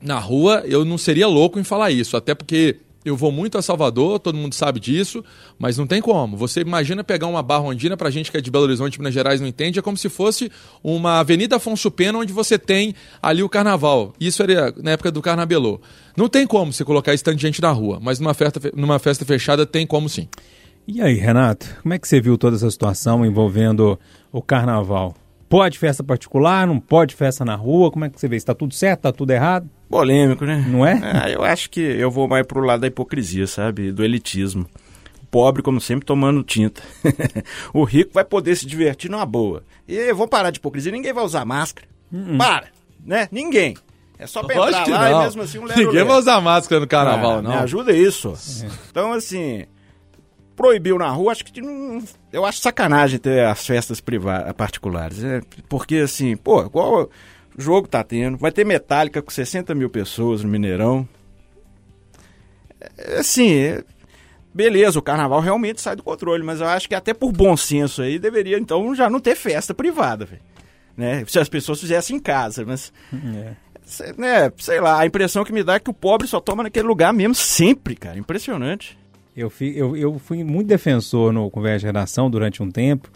[0.00, 3.62] Na rua eu não seria louco em falar isso, até porque eu vou muito a
[3.62, 5.24] Salvador, todo mundo sabe disso,
[5.58, 6.36] mas não tem como.
[6.36, 9.40] Você imagina pegar uma barra ondina, pra gente que é de Belo Horizonte, Minas Gerais,
[9.40, 10.50] não entende, é como se fosse
[10.82, 14.12] uma Avenida Afonso Pena, onde você tem ali o carnaval.
[14.20, 15.80] Isso era na época do Carnabelô.
[16.16, 18.98] Não tem como você colocar esse tanto de gente na rua, mas numa festa, numa
[18.98, 20.28] festa fechada tem como sim.
[20.86, 23.98] E aí, Renato, como é que você viu toda essa situação envolvendo
[24.32, 25.14] o carnaval?
[25.48, 27.90] Pode festa particular, não pode festa na rua?
[27.90, 28.36] Como é que você vê?
[28.36, 29.00] Está tudo certo?
[29.00, 29.68] Está tudo errado?
[29.92, 30.64] Polêmico, né?
[30.66, 30.98] Não é?
[31.02, 33.92] Ah, eu acho que eu vou mais pro lado da hipocrisia, sabe?
[33.92, 34.66] Do elitismo.
[35.22, 36.80] O pobre, como sempre, tomando tinta.
[37.74, 39.62] o rico vai poder se divertir numa boa.
[39.86, 41.86] E vamos parar de hipocrisia, ninguém vai usar máscara.
[42.38, 42.68] Para,
[43.04, 43.28] né?
[43.30, 43.76] Ninguém.
[44.18, 45.20] É só pra Lógico entrar que lá não.
[45.20, 47.50] e mesmo assim um lero Ninguém vai usar máscara no carnaval, Ah, não.
[47.50, 48.32] Me ajuda isso.
[48.90, 49.66] Então, assim,
[50.56, 52.02] proibiu na rua, acho que não,
[52.32, 55.22] eu acho sacanagem ter as festas privadas, particulares.
[55.22, 57.10] É, porque, assim, pô, igual
[57.56, 61.08] o jogo tá tendo, vai ter Metallica com 60 mil pessoas no Mineirão.
[62.98, 63.84] É, assim, é,
[64.52, 68.02] beleza, o carnaval realmente sai do controle, mas eu acho que até por bom senso
[68.02, 70.42] aí deveria, então, já não ter festa privada, velho.
[70.96, 71.24] Né?
[71.26, 72.92] Se as pessoas fizessem em casa, mas
[73.34, 73.72] É.
[73.84, 76.62] Sei, né, sei lá, a impressão que me dá é que o pobre só toma
[76.62, 78.16] naquele lugar mesmo sempre, cara.
[78.16, 78.96] Impressionante.
[79.36, 83.10] Eu fui, eu, eu fui muito defensor no Conversa de Redação durante um tempo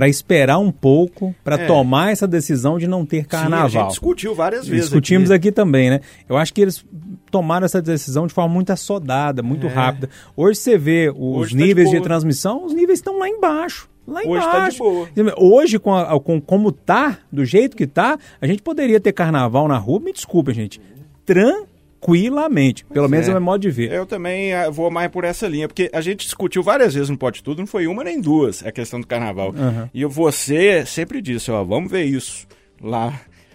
[0.00, 1.66] para esperar um pouco para É.
[1.66, 3.68] tomar essa decisão de não ter Sim, a carnaval.
[3.68, 4.84] gente discutiu várias vezes.
[4.86, 5.52] Discutimos aqui.
[5.52, 6.00] também, né?
[6.26, 6.82] Eu acho que eles
[7.30, 9.68] tomaram essa decisão de forma muito assodada, muito É.
[9.68, 10.08] rápida.
[10.34, 13.90] Hoje você vê os Hoje tá de níveis de, transmissão, os níveis estão lá embaixo.
[14.08, 14.78] Lá Hoje tá embaixo.
[15.14, 15.34] de boa.
[15.36, 19.68] Hoje, com, a- com como tá, do jeito que tá, a gente poderia ter carnaval
[19.68, 20.80] na rua, me desculpa, gente.
[22.00, 22.84] Tranquilamente.
[22.86, 23.32] Pelo menos é é.
[23.32, 23.92] o meu modo de ver.
[23.92, 27.16] Eu também ah, vou mais por essa linha, porque a gente discutiu várias vezes no
[27.18, 29.54] Pode Tudo, não foi uma nem duas a questão do carnaval.
[29.56, 29.90] Aham.
[29.92, 32.46] E você sempre disse, ó, vamos ver isso
[32.82, 33.12] lá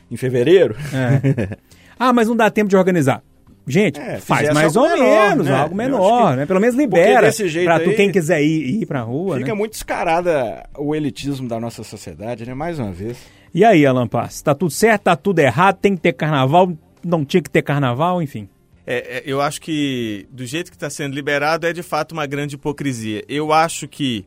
[0.09, 0.75] em fevereiro.
[0.93, 1.57] É.
[1.97, 3.23] Ah, mas não dá tempo de organizar.
[3.65, 5.55] Gente, É, faz mais ou menor, menos, né?
[5.55, 6.45] algo menor, que- né?
[6.45, 7.31] Pelo menos libera
[7.63, 9.57] pra tu quem quiser ir, ir pra rua, Fica né?
[9.57, 12.53] muito descarada o elitismo da nossa sociedade, né?
[12.53, 13.17] Mais uma vez.
[13.53, 16.73] E aí, Alan Pass, tá tudo certo, tá tudo errado, tem que ter carnaval,
[17.05, 18.49] não tinha que ter carnaval, enfim.
[18.87, 22.25] É, é, eu acho que do jeito que está sendo liberado é de fato uma
[22.25, 23.23] grande hipocrisia.
[23.29, 24.25] Eu acho que,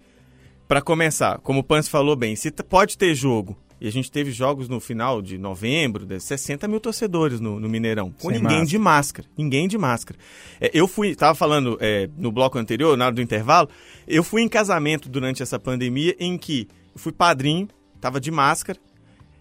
[0.67, 4.33] para começar, como o Pans falou bem, se pode ter jogo E a gente teve
[4.33, 8.59] jogos no final de novembro, de 60 mil torcedores no, no Mineirão, com Sem ninguém
[8.59, 8.67] máscara.
[8.67, 9.29] de máscara.
[9.37, 10.19] Ninguém de máscara.
[10.61, 13.69] É, eu fui, tava falando é, no bloco anterior, na hora do intervalo,
[14.07, 17.69] eu fui em casamento durante essa pandemia em que eu fui padrinho,
[18.01, 18.79] tava de máscara,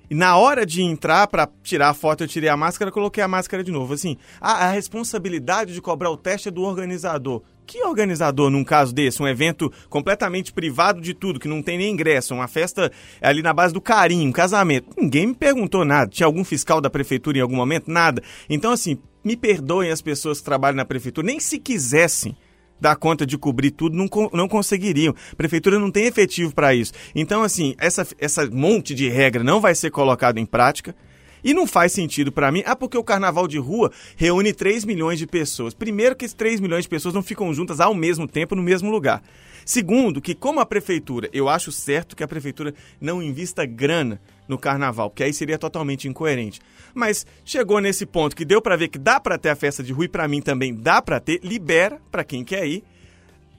[0.09, 3.27] e na hora de entrar para tirar a foto, eu tirei a máscara, coloquei a
[3.27, 3.93] máscara de novo.
[3.93, 7.41] Assim, a, a responsabilidade de cobrar o teste é do organizador.
[7.65, 9.21] Que organizador num caso desse?
[9.21, 12.89] Um evento completamente privado de tudo, que não tem nem ingresso, uma festa
[13.21, 14.95] ali na base do carinho, um casamento.
[14.97, 16.09] Ninguém me perguntou nada.
[16.09, 17.91] Tinha algum fiscal da prefeitura em algum momento?
[17.91, 18.23] Nada.
[18.49, 22.37] Então, assim, me perdoem as pessoas que trabalham na prefeitura, nem se quisessem
[22.79, 25.15] dar conta de cobrir tudo, não, não conseguiriam.
[25.31, 26.93] A prefeitura não tem efetivo para isso.
[27.15, 30.95] Então, assim, essa, essa monte de regra não vai ser colocado em prática.
[31.43, 32.63] E não faz sentido para mim.
[32.65, 35.73] Ah, porque o carnaval de rua reúne 3 milhões de pessoas.
[35.73, 38.89] Primeiro, que esses 3 milhões de pessoas não ficam juntas ao mesmo tempo no mesmo
[38.89, 39.21] lugar.
[39.63, 44.57] Segundo, que como a prefeitura, eu acho certo que a prefeitura não invista grana no
[44.57, 46.59] carnaval, porque aí seria totalmente incoerente.
[46.93, 49.93] Mas chegou nesse ponto que deu para ver que dá para ter a festa de
[49.93, 52.83] rua e para mim também dá para ter, libera para quem quer ir.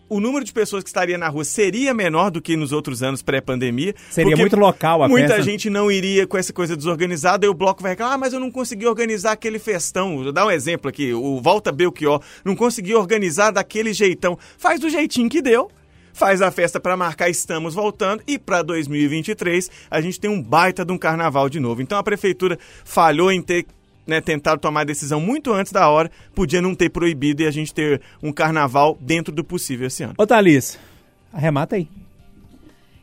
[0.09, 3.21] O número de pessoas que estaria na rua seria menor do que nos outros anos
[3.21, 3.95] pré-pandemia.
[4.11, 5.43] Seria muito local a Muita festa.
[5.43, 8.41] gente não iria com essa coisa desorganizada e o bloco vai reclamar, ah, mas eu
[8.41, 10.23] não consegui organizar aquele festão.
[10.23, 14.39] Vou dar um exemplo aqui, o Volta Belchior não conseguiu organizar daquele jeitão.
[14.57, 15.71] Faz do jeitinho que deu.
[16.19, 20.85] Faz a festa para marcar estamos voltando e para 2023 a gente tem um baita
[20.85, 21.81] de um carnaval de novo.
[21.81, 23.67] Então a prefeitura falhou em ter
[24.05, 27.53] né, tentado tomar a decisão muito antes da hora, podia não ter proibido e a
[27.53, 30.15] gente ter um carnaval dentro do possível esse ano.
[30.19, 30.77] Ô, Thalys,
[31.33, 31.89] arremata aí.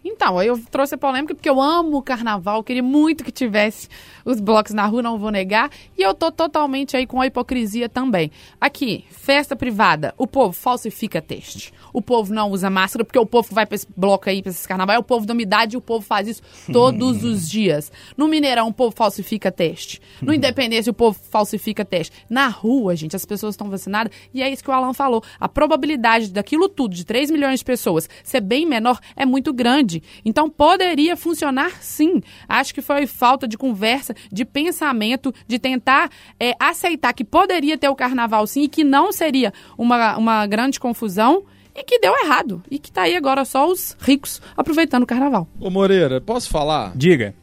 [0.07, 3.89] Então, eu trouxe a polêmica porque eu amo o carnaval, queria muito que tivesse
[4.23, 5.71] os blocos na rua, não vou negar.
[5.97, 8.31] E eu tô totalmente aí com a hipocrisia também.
[8.61, 11.73] Aqui, festa privada, o povo falsifica teste.
[11.91, 14.51] O povo não usa máscara porque o povo que vai pra esse bloco aí, pra
[14.51, 16.41] esse carnaval, é o povo da umidade e o povo faz isso
[16.71, 17.91] todos os dias.
[18.15, 19.99] No Mineirão, o povo falsifica teste.
[20.21, 22.15] No Independência, o povo falsifica teste.
[22.29, 25.23] Na rua, gente, as pessoas estão vacinadas e é isso que o Alan falou.
[25.39, 29.94] A probabilidade daquilo tudo, de 3 milhões de pessoas, ser bem menor é muito grande.
[30.23, 32.21] Então, poderia funcionar sim.
[32.47, 37.89] Acho que foi falta de conversa, de pensamento, de tentar é, aceitar que poderia ter
[37.89, 41.43] o carnaval sim e que não seria uma, uma grande confusão
[41.75, 42.63] e que deu errado.
[42.69, 45.47] E que tá aí agora só os ricos aproveitando o carnaval.
[45.59, 46.91] Ô Moreira, posso falar?
[46.95, 47.35] Diga.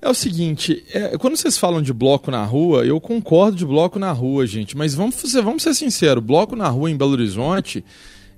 [0.00, 3.98] É o seguinte, é, quando vocês falam de bloco na rua, eu concordo de bloco
[3.98, 4.76] na rua, gente.
[4.76, 7.82] Mas vamos, vamos ser sinceros, bloco na rua em Belo Horizonte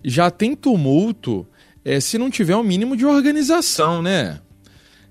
[0.07, 1.45] já tem tumulto
[1.87, 4.41] é, se não tiver um mínimo de organização, né?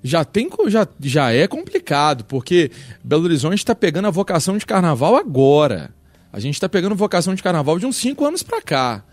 [0.04, 2.70] Já, tem, já, já é complicado, porque
[3.04, 5.92] Belo Horizonte está pegando a vocação de carnaval agora.
[6.32, 9.04] A gente está pegando vocação de carnaval de uns 5 anos para cá.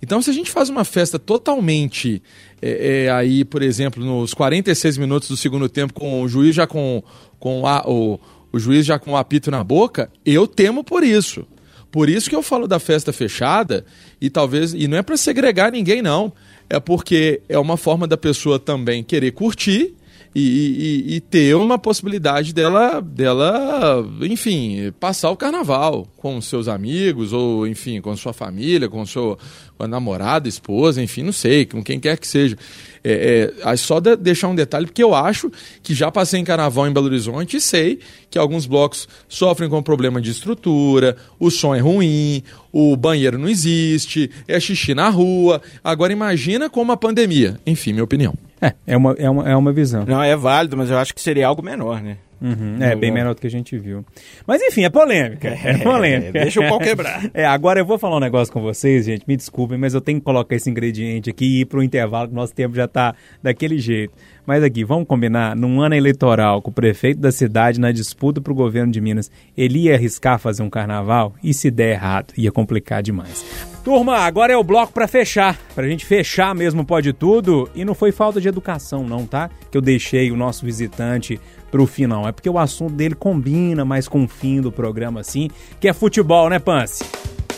[0.00, 2.22] Então, se a gente faz uma festa totalmente
[2.62, 6.66] é, é, aí, por exemplo, nos 46 minutos do segundo tempo, com o juiz já
[6.68, 7.02] com,
[7.38, 8.18] com a- o,
[8.52, 11.44] o juiz já com o apito na boca, eu temo por isso.
[11.90, 13.84] Por isso que eu falo da festa fechada
[14.20, 16.32] e talvez e não é para segregar ninguém não,
[16.70, 19.94] é porque é uma forma da pessoa também querer curtir
[20.38, 27.32] e, e- e ter uma possibilidade dela, dela, enfim, passar o carnaval com seus amigos
[27.32, 29.36] ou, enfim, com sua família, com sua
[29.76, 32.56] com namorada, esposa, enfim, não sei, com quem quer que seja.
[33.04, 35.50] É, é, só de- deixar um detalhe, porque eu acho
[35.84, 39.80] que já passei em carnaval em Belo Horizonte e sei que alguns blocos sofrem com
[39.82, 45.62] problema de estrutura, o som é ruim, o banheiro não existe, é xixi na rua.
[45.82, 47.58] Agora imagina como a pandemia.
[47.64, 48.34] Enfim, minha opinião.
[48.60, 50.04] É, é uma, é uma, é uma visão.
[50.06, 52.16] Não, é válido, mas eu acho que seria algo menor, né?
[52.40, 54.04] Uhum, é, bem menor do que a gente viu.
[54.46, 55.48] Mas enfim, é polêmica.
[55.68, 56.32] É, polêmica.
[56.32, 57.28] deixa o pau quebrar.
[57.34, 59.24] É, agora eu vou falar um negócio com vocês, gente.
[59.26, 62.34] Me desculpem, mas eu tenho que colocar esse ingrediente aqui e ir pro intervalo, que
[62.34, 64.14] nosso tempo já tá daquele jeito.
[64.46, 68.54] Mas aqui, vamos combinar, num ano eleitoral, com o prefeito da cidade na disputa pro
[68.54, 71.34] governo de Minas, ele ia arriscar fazer um carnaval?
[71.42, 72.32] E se der errado?
[72.36, 73.44] Ia complicar demais.
[73.84, 75.58] Turma, agora é o bloco pra fechar.
[75.74, 77.70] Pra gente fechar mesmo pode tudo.
[77.74, 79.50] E não foi falta de educação, não, tá?
[79.70, 81.38] Que eu deixei o nosso visitante
[81.70, 82.26] pro fim, não.
[82.26, 85.48] É porque o assunto dele combina mais com o fim do programa, assim,
[85.80, 87.04] que é futebol, né, Pance?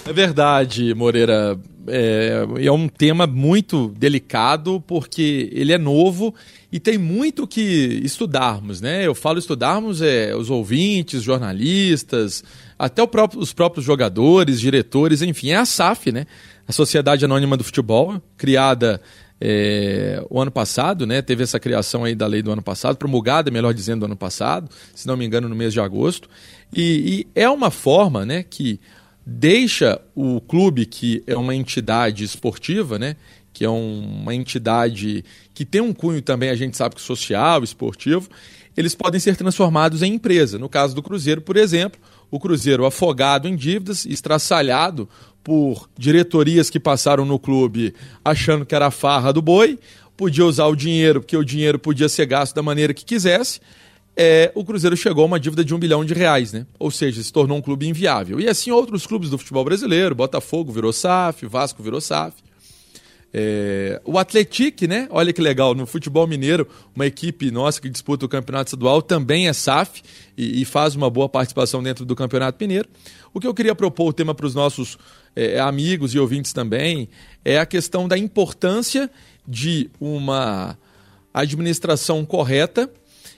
[0.07, 1.59] É verdade, Moreira.
[1.87, 6.35] É, é um tema muito delicado porque ele é novo
[6.71, 9.05] e tem muito que estudarmos, né?
[9.05, 12.45] Eu falo estudarmos é, os ouvintes, jornalistas,
[12.79, 16.27] até próprio- os próprios jogadores, diretores, enfim, é a SAF, né?
[16.69, 19.01] A Sociedade Anônima do Futebol, criada
[19.41, 21.23] é, o ano passado, né?
[21.23, 24.71] Teve essa criação aí da lei do ano passado, promulgada, melhor dizendo, do ano passado,
[24.95, 26.29] se não me engano, no mês de agosto.
[26.75, 28.79] E, e é uma forma, né, que
[29.25, 33.17] deixa o clube, que é uma entidade esportiva, né?
[33.53, 35.25] Que é um- uma entidade
[35.55, 38.29] que tem um cunho também, a gente sabe que social, esportivo,
[38.77, 40.59] eles podem ser transformados em empresa.
[40.59, 45.09] No caso do Cruzeiro, por exemplo, o Cruzeiro afogado em dívidas, estraçalhado
[45.43, 49.79] por diretorias que passaram no clube achando que era a farra do boi,
[50.17, 53.61] podia usar o dinheiro, porque o dinheiro podia ser gasto da maneira que quisesse.
[54.17, 56.67] É, o Cruzeiro chegou a uma dívida de um bilhão de reais, né?
[56.79, 58.39] Ou seja, se tornou um clube inviável.
[58.39, 62.35] E assim outros clubes do futebol brasileiro, Botafogo virou SAF, Vasco virou SAF.
[63.33, 65.07] É, o Atletique, né?
[65.11, 69.49] Olha que legal, no futebol mineiro, uma equipe nossa que disputa o campeonato estadual também
[69.49, 70.03] é SAF
[70.37, 72.89] e, e faz uma boa participação dentro do campeonato mineiro.
[73.33, 74.99] O que eu queria propor o tema para os nossos
[75.37, 77.09] é, amigos e ouvintes também
[77.45, 79.11] é a questão da importância
[79.47, 80.77] de uma
[81.33, 82.91] administração correta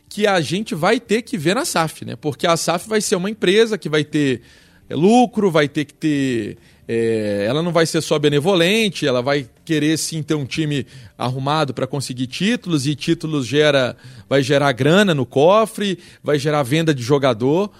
[0.08, 2.16] que a gente vai ter que ver na SAF, né?
[2.16, 4.42] Porque a SAF vai ser uma empresa que vai ter
[4.88, 9.48] é, lucro, vai ter que ter é, ela não vai ser só benevolente, ela vai
[9.64, 10.86] querer sim ter um time
[11.16, 13.96] arrumado para conseguir títulos e títulos gera,
[14.28, 17.70] vai gerar grana no cofre, vai gerar venda de jogador.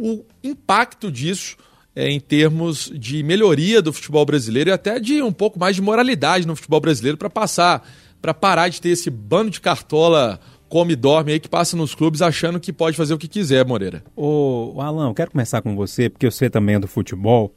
[0.00, 1.56] O impacto disso
[1.94, 5.80] é, em termos de melhoria do futebol brasileiro e até de um pouco mais de
[5.80, 7.88] moralidade no futebol brasileiro para passar,
[8.20, 10.38] para parar de ter esse bando de cartola
[10.68, 13.64] come e dorme aí que passa nos clubes achando que pode fazer o que quiser,
[13.64, 14.02] Moreira.
[14.14, 17.54] Ô, Alan, eu quero começar com você, porque você também é do futebol.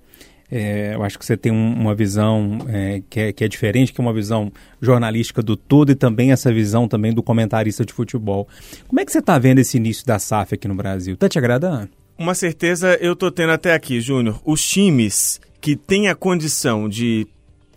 [0.52, 3.94] É, eu acho que você tem um, uma visão é, que, é, que, é, diferente,
[3.94, 7.94] que é uma visão jornalística do todo e também essa visão também do comentarista de
[7.94, 8.48] futebol.
[8.88, 11.14] Como é que você está vendo esse início da SAF aqui no Brasil?
[11.14, 11.99] Está te agradando?
[12.20, 14.42] Uma certeza eu tô tendo até aqui, Júnior.
[14.44, 17.26] Os times que têm a condição de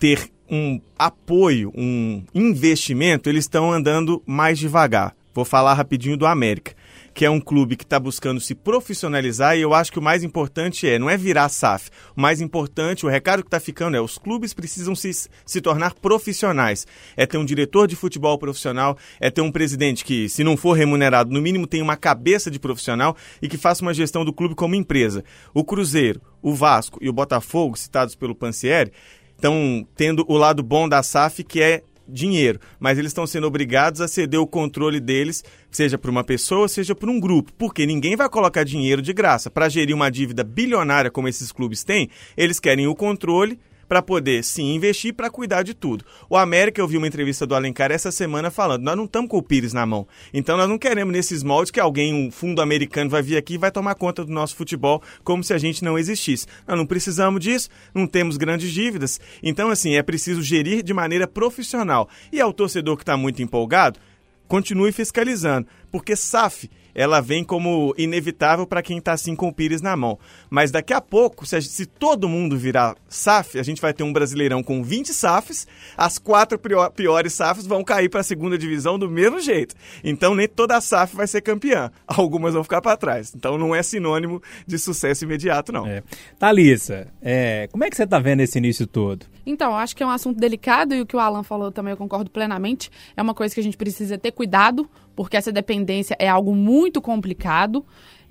[0.01, 5.15] ter um apoio, um investimento, eles estão andando mais devagar.
[5.33, 6.75] Vou falar rapidinho do América
[7.15, 10.25] que é um clube que está buscando se profissionalizar, e eu acho que o mais
[10.25, 14.01] importante é, não é virar SAF, o mais importante, o recado que está ficando é,
[14.01, 15.11] os clubes precisam se,
[15.45, 16.87] se tornar profissionais.
[17.17, 20.73] É ter um diretor de futebol profissional, é ter um presidente que, se não for
[20.73, 24.55] remunerado, no mínimo tem uma cabeça de profissional e que faça uma gestão do clube
[24.55, 25.25] como empresa.
[25.53, 28.93] O Cruzeiro, o Vasco e o Botafogo, citados pelo Pancieri,
[29.35, 34.01] estão tendo o lado bom da SAF, que é dinheiro, mas eles estão sendo obrigados
[34.01, 38.17] a ceder o controle deles, seja para uma pessoa, seja para um grupo, porque ninguém
[38.17, 39.51] vai colocar dinheiro de graça.
[39.51, 43.59] Para gerir uma dívida bilionária como esses clubes têm, eles querem o controle
[43.93, 46.03] para poder sim investir para cuidar de tudo.
[46.31, 49.37] O América, eu vi uma entrevista do Alencar essa semana falando: nós não estamos com
[49.37, 50.09] o Pires na mão.
[50.33, 53.59] Então nós não queremos nesses moldes que alguém, um fundo americano, vai vir aqui e
[53.59, 56.47] vai tomar conta do nosso futebol como se a gente não existisse.
[56.67, 59.21] Nós não precisamos disso, não temos grandes dívidas.
[59.43, 62.09] Então, assim, é preciso gerir de maneira profissional.
[62.33, 64.01] E ao torcedor que está muito empolgado,
[64.49, 69.81] continue fiscalizando, porque SAF ela vem como inevitável para quem está assim com o Pires
[69.81, 70.19] na mão.
[70.51, 74.13] Mas daqui a pouco, se, se, todo mundo virar SAF, a gente vai ter um
[74.13, 75.67] Brasileirão com 20 SAFs,
[75.97, 76.59] as quatro
[76.95, 79.75] piores SAFs vão cair para a segunda divisão do mesmo jeito.
[80.05, 81.91] Então nem toda a SAF vai ser campeã.
[82.07, 83.33] Algumas vão ficar para trás.
[83.35, 85.87] Então não é sinônimo de sucesso imediato, não.
[85.87, 86.03] É.
[86.39, 89.27] Thalissa, é, como é que você está vendo esse início todo?
[89.45, 91.97] Então, acho que é um assunto delicado e o que o Alan falou também eu
[91.97, 92.91] concordo plenamente.
[93.17, 97.01] É uma coisa que a gente precisa ter cuidado, porque essa dependência é algo muito
[97.01, 97.85] complicado.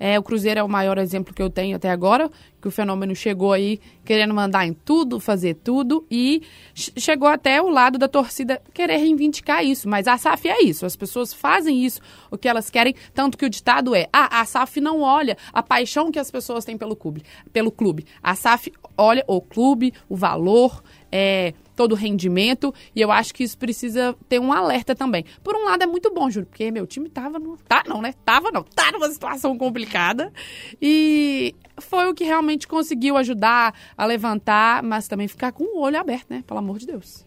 [0.04, 2.28] É, o Cruzeiro é o maior exemplo que eu tenho até agora,
[2.60, 6.42] que o fenômeno chegou aí querendo mandar em tudo, fazer tudo, e
[6.74, 9.88] chegou até o lado da torcida querer reivindicar isso.
[9.88, 12.00] Mas a SAF é isso, as pessoas fazem isso,
[12.32, 15.62] o que elas querem, tanto que o ditado é: ah, a SAF não olha a
[15.62, 17.22] paixão que as pessoas têm pelo clube.
[17.52, 18.04] Pelo clube.
[18.20, 23.42] A SAF olha o clube, o valor, é, todo o rendimento, e eu acho que
[23.42, 25.24] isso precisa ter um alerta também.
[25.42, 27.56] Por um lado é muito bom, Júlio, porque meu time tava no...
[27.68, 28.14] Tá não, né?
[28.24, 30.32] Tava não, tá numa situação complicada,
[30.80, 35.98] e foi o que realmente conseguiu ajudar a levantar, mas também ficar com o olho
[35.98, 36.44] aberto, né?
[36.46, 37.24] Pelo amor de Deus.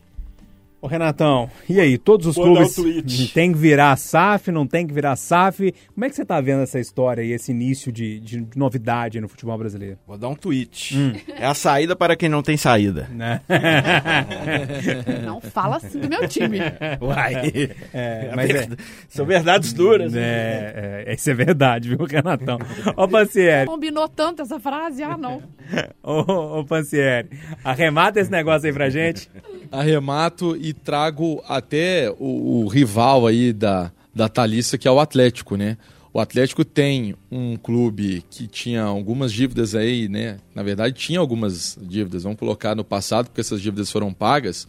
[0.85, 2.75] Ô Renatão, e aí, todos os Vou clubes
[3.33, 5.73] tem que virar SAF, não tem que virar SAF?
[5.91, 9.27] Como é que você tá vendo essa história e esse início de, de novidade no
[9.27, 9.97] futebol brasileiro?
[10.05, 10.95] Vou dar um tweet.
[10.95, 11.13] Hum.
[11.27, 13.09] É a saída para quem não tem saída.
[13.11, 13.41] Né?
[15.25, 16.59] não fala assim do meu time.
[17.01, 17.71] Uai.
[17.91, 18.67] É, é mas é,
[19.09, 20.13] são verdades duras.
[20.15, 22.59] É, é, isso é verdade, viu, Renatão?
[22.95, 23.65] Ô, Pancieri.
[23.65, 25.01] Combinou tanto essa frase?
[25.01, 25.41] Ah, não.
[26.03, 27.29] ô, ô Pancieri,
[27.63, 29.31] arremata esse negócio aí pra gente.
[29.71, 35.55] Arremato e trago até o, o, rival aí da, da Thalissa, que é o Atlético,
[35.55, 35.77] né?
[36.13, 40.37] O Atlético tem um clube que tinha algumas dívidas aí, né?
[40.53, 44.65] Na verdade, tinha algumas dívidas, vamos colocar no passado, porque essas dívidas foram pagas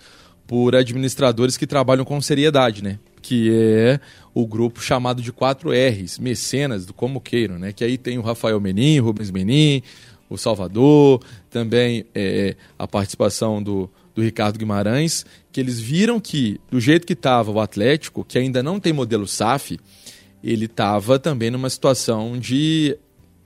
[0.46, 2.98] por administradores que trabalham com seriedade, né?
[3.22, 4.00] Que é
[4.34, 7.72] o grupo chamado de 4 R's, mecenas do Como Queiram, né?
[7.72, 9.82] Que aí tem o Rafael Menin, Rubens Menin,
[10.28, 16.80] o Salvador, também é, a participação do, do Ricardo Guimarães, que eles viram que, do
[16.80, 19.78] jeito que estava o Atlético, que ainda não tem modelo SAF,
[20.42, 22.96] ele estava também numa situação de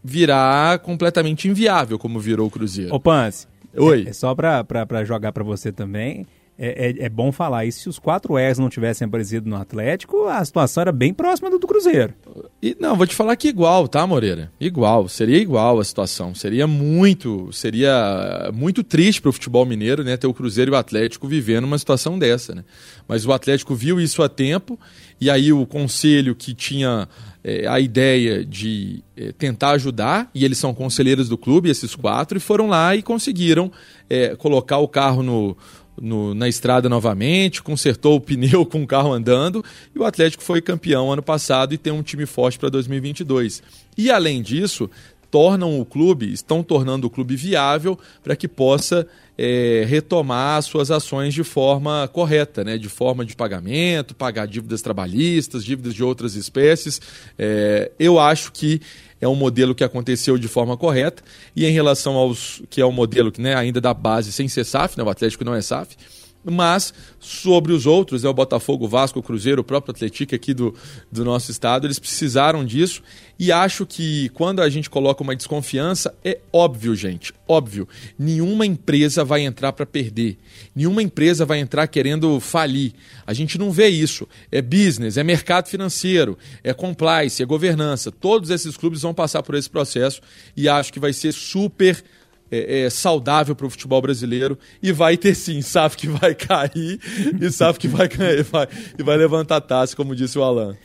[0.03, 2.95] virar completamente inviável, como virou o Cruzeiro.
[2.95, 3.49] Ô, Pance.
[3.77, 4.05] Oi.
[4.07, 6.25] É, é só para jogar para você também.
[6.63, 7.81] É, é, é, bom falar isso.
[7.81, 11.59] Se os quatro R's não tivessem aparecido no Atlético, a situação era bem próxima do
[11.59, 12.13] do Cruzeiro.
[12.61, 14.53] E não, vou te falar que igual, tá, Moreira?
[14.61, 16.35] Igual, seria igual a situação.
[16.35, 20.77] Seria muito, seria muito triste para o futebol mineiro, né, ter o Cruzeiro e o
[20.77, 22.63] Atlético vivendo uma situação dessa, né?
[23.09, 24.79] Mas o Atlético viu isso a tempo
[25.19, 27.09] e aí o conselho que tinha
[27.43, 32.37] é, a ideia de é, tentar ajudar, e eles são conselheiros do clube, esses quatro,
[32.37, 33.71] e foram lá e conseguiram
[34.09, 35.57] é, colocar o carro no,
[36.01, 40.61] no, na estrada novamente, consertou o pneu com o carro andando e o Atlético foi
[40.61, 43.63] campeão ano passado e tem um time forte para 2022.
[43.97, 44.89] E além disso,
[45.31, 49.07] tornam o clube, estão tornando o clube viável para que possa
[49.39, 52.77] é, retomar suas ações de forma correta, né?
[52.77, 57.01] de forma de pagamento, pagar dívidas trabalhistas, dívidas de outras espécies.
[57.39, 58.81] É, eu acho que
[59.21, 61.23] é um modelo que aconteceu de forma correta.
[61.55, 64.65] E em relação aos que é um modelo que né, ainda da base sem ser
[64.65, 65.97] SAF, né, o Atlético não é SAF,
[66.45, 70.55] mas sobre os outros, né, o Botafogo, o Vasco, o Cruzeiro, o próprio Atlético aqui
[70.55, 70.75] do,
[71.11, 73.03] do nosso estado, eles precisaram disso
[73.39, 77.89] e acho que quando a gente coloca uma desconfiança, é óbvio, gente, óbvio,
[78.19, 80.37] nenhuma empresa vai entrar para perder,
[80.77, 82.93] nenhuma empresa vai entrar querendo falir.
[83.27, 84.29] A gente não vê isso.
[84.53, 88.13] É business, é mercado financeiro, é compliance, é governança.
[88.13, 90.21] Todos esses clubes vão passar por esse processo
[90.55, 92.05] e acho que vai ser super
[92.51, 96.99] é, é, saudável para o futebol brasileiro e vai ter sim SAF que vai cair
[97.41, 98.09] e SAF que vai,
[98.51, 100.77] vai, e vai levantar a taça, como disse o Alan.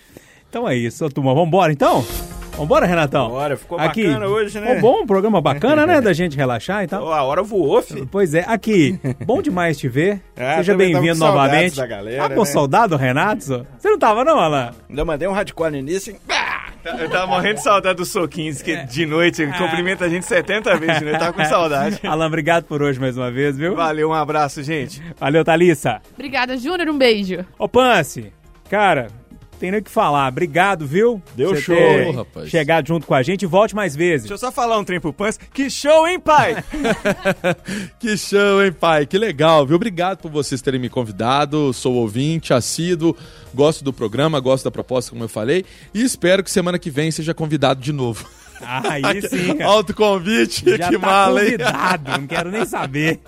[0.49, 1.33] Então é isso, turma.
[1.33, 2.05] Vamos embora então?
[2.57, 3.29] Vambora, Renatão?
[3.29, 4.77] Bora, ficou aqui, bacana hoje, né?
[4.77, 5.99] Um bom programa bacana, né?
[5.99, 7.11] Da gente relaxar e tal.
[7.11, 8.07] a hora voou, filho.
[8.09, 10.21] Pois é, aqui, bom demais te ver.
[10.37, 11.75] Ah, Seja bem-vindo novamente.
[11.75, 12.45] Da galera, ah, pô, né?
[12.45, 13.65] soldado Renato?
[13.77, 14.71] Você não tava não, Alan?
[14.89, 16.19] Ainda mandei um hardcore no início, hein?
[16.85, 19.47] Eu tava morrendo de saudade do Soquins, que de noite é.
[19.47, 21.13] cumprimenta a gente 70 vezes, né?
[21.13, 21.99] Eu tava com saudade.
[22.05, 23.75] Alan, obrigado por hoje mais uma vez, viu?
[23.75, 25.01] Valeu, um abraço, gente.
[25.19, 26.01] Valeu, Thalissa.
[26.13, 27.43] Obrigada, Júnior, um beijo.
[27.57, 28.31] Ô, Pance,
[28.69, 29.07] cara,
[29.65, 30.27] tem nem o que falar.
[30.31, 31.21] Obrigado, viu?
[31.35, 32.49] Deu show, ter rapaz.
[32.49, 33.45] Chegado junto com a gente.
[33.45, 34.27] Volte mais vezes.
[34.27, 35.39] Deixa eu só falar um trem pro Pans.
[35.53, 36.63] Que show, hein, pai?
[37.99, 39.05] que show, hein, pai?
[39.07, 39.75] Que legal, viu?
[39.75, 41.73] Obrigado por vocês terem me convidado.
[41.73, 43.15] Sou ouvinte, assíduo,
[43.53, 45.65] gosto do programa, gosto da proposta, como eu falei.
[45.93, 48.27] E espero que semana que vem seja convidado de novo.
[48.61, 49.69] Aí sim, cara.
[49.71, 51.33] Autoconvite, Já que tá hein?
[51.33, 53.19] convidado, não quero nem saber.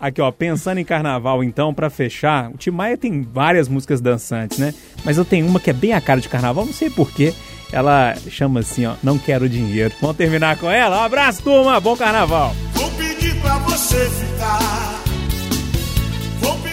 [0.00, 4.58] Aqui, ó, pensando em carnaval, então, para fechar, o Tim Maia tem várias músicas dançantes,
[4.58, 4.74] né?
[5.04, 7.32] Mas eu tenho uma que é bem a cara de carnaval, não sei porquê.
[7.72, 9.94] Ela chama assim, ó, Não Quero Dinheiro.
[10.00, 10.98] Vamos terminar com ela?
[11.00, 11.80] Um abraço, turma!
[11.80, 12.54] Bom carnaval!
[12.74, 15.00] Vou pedir pra você ficar.
[16.40, 16.71] Vou pedir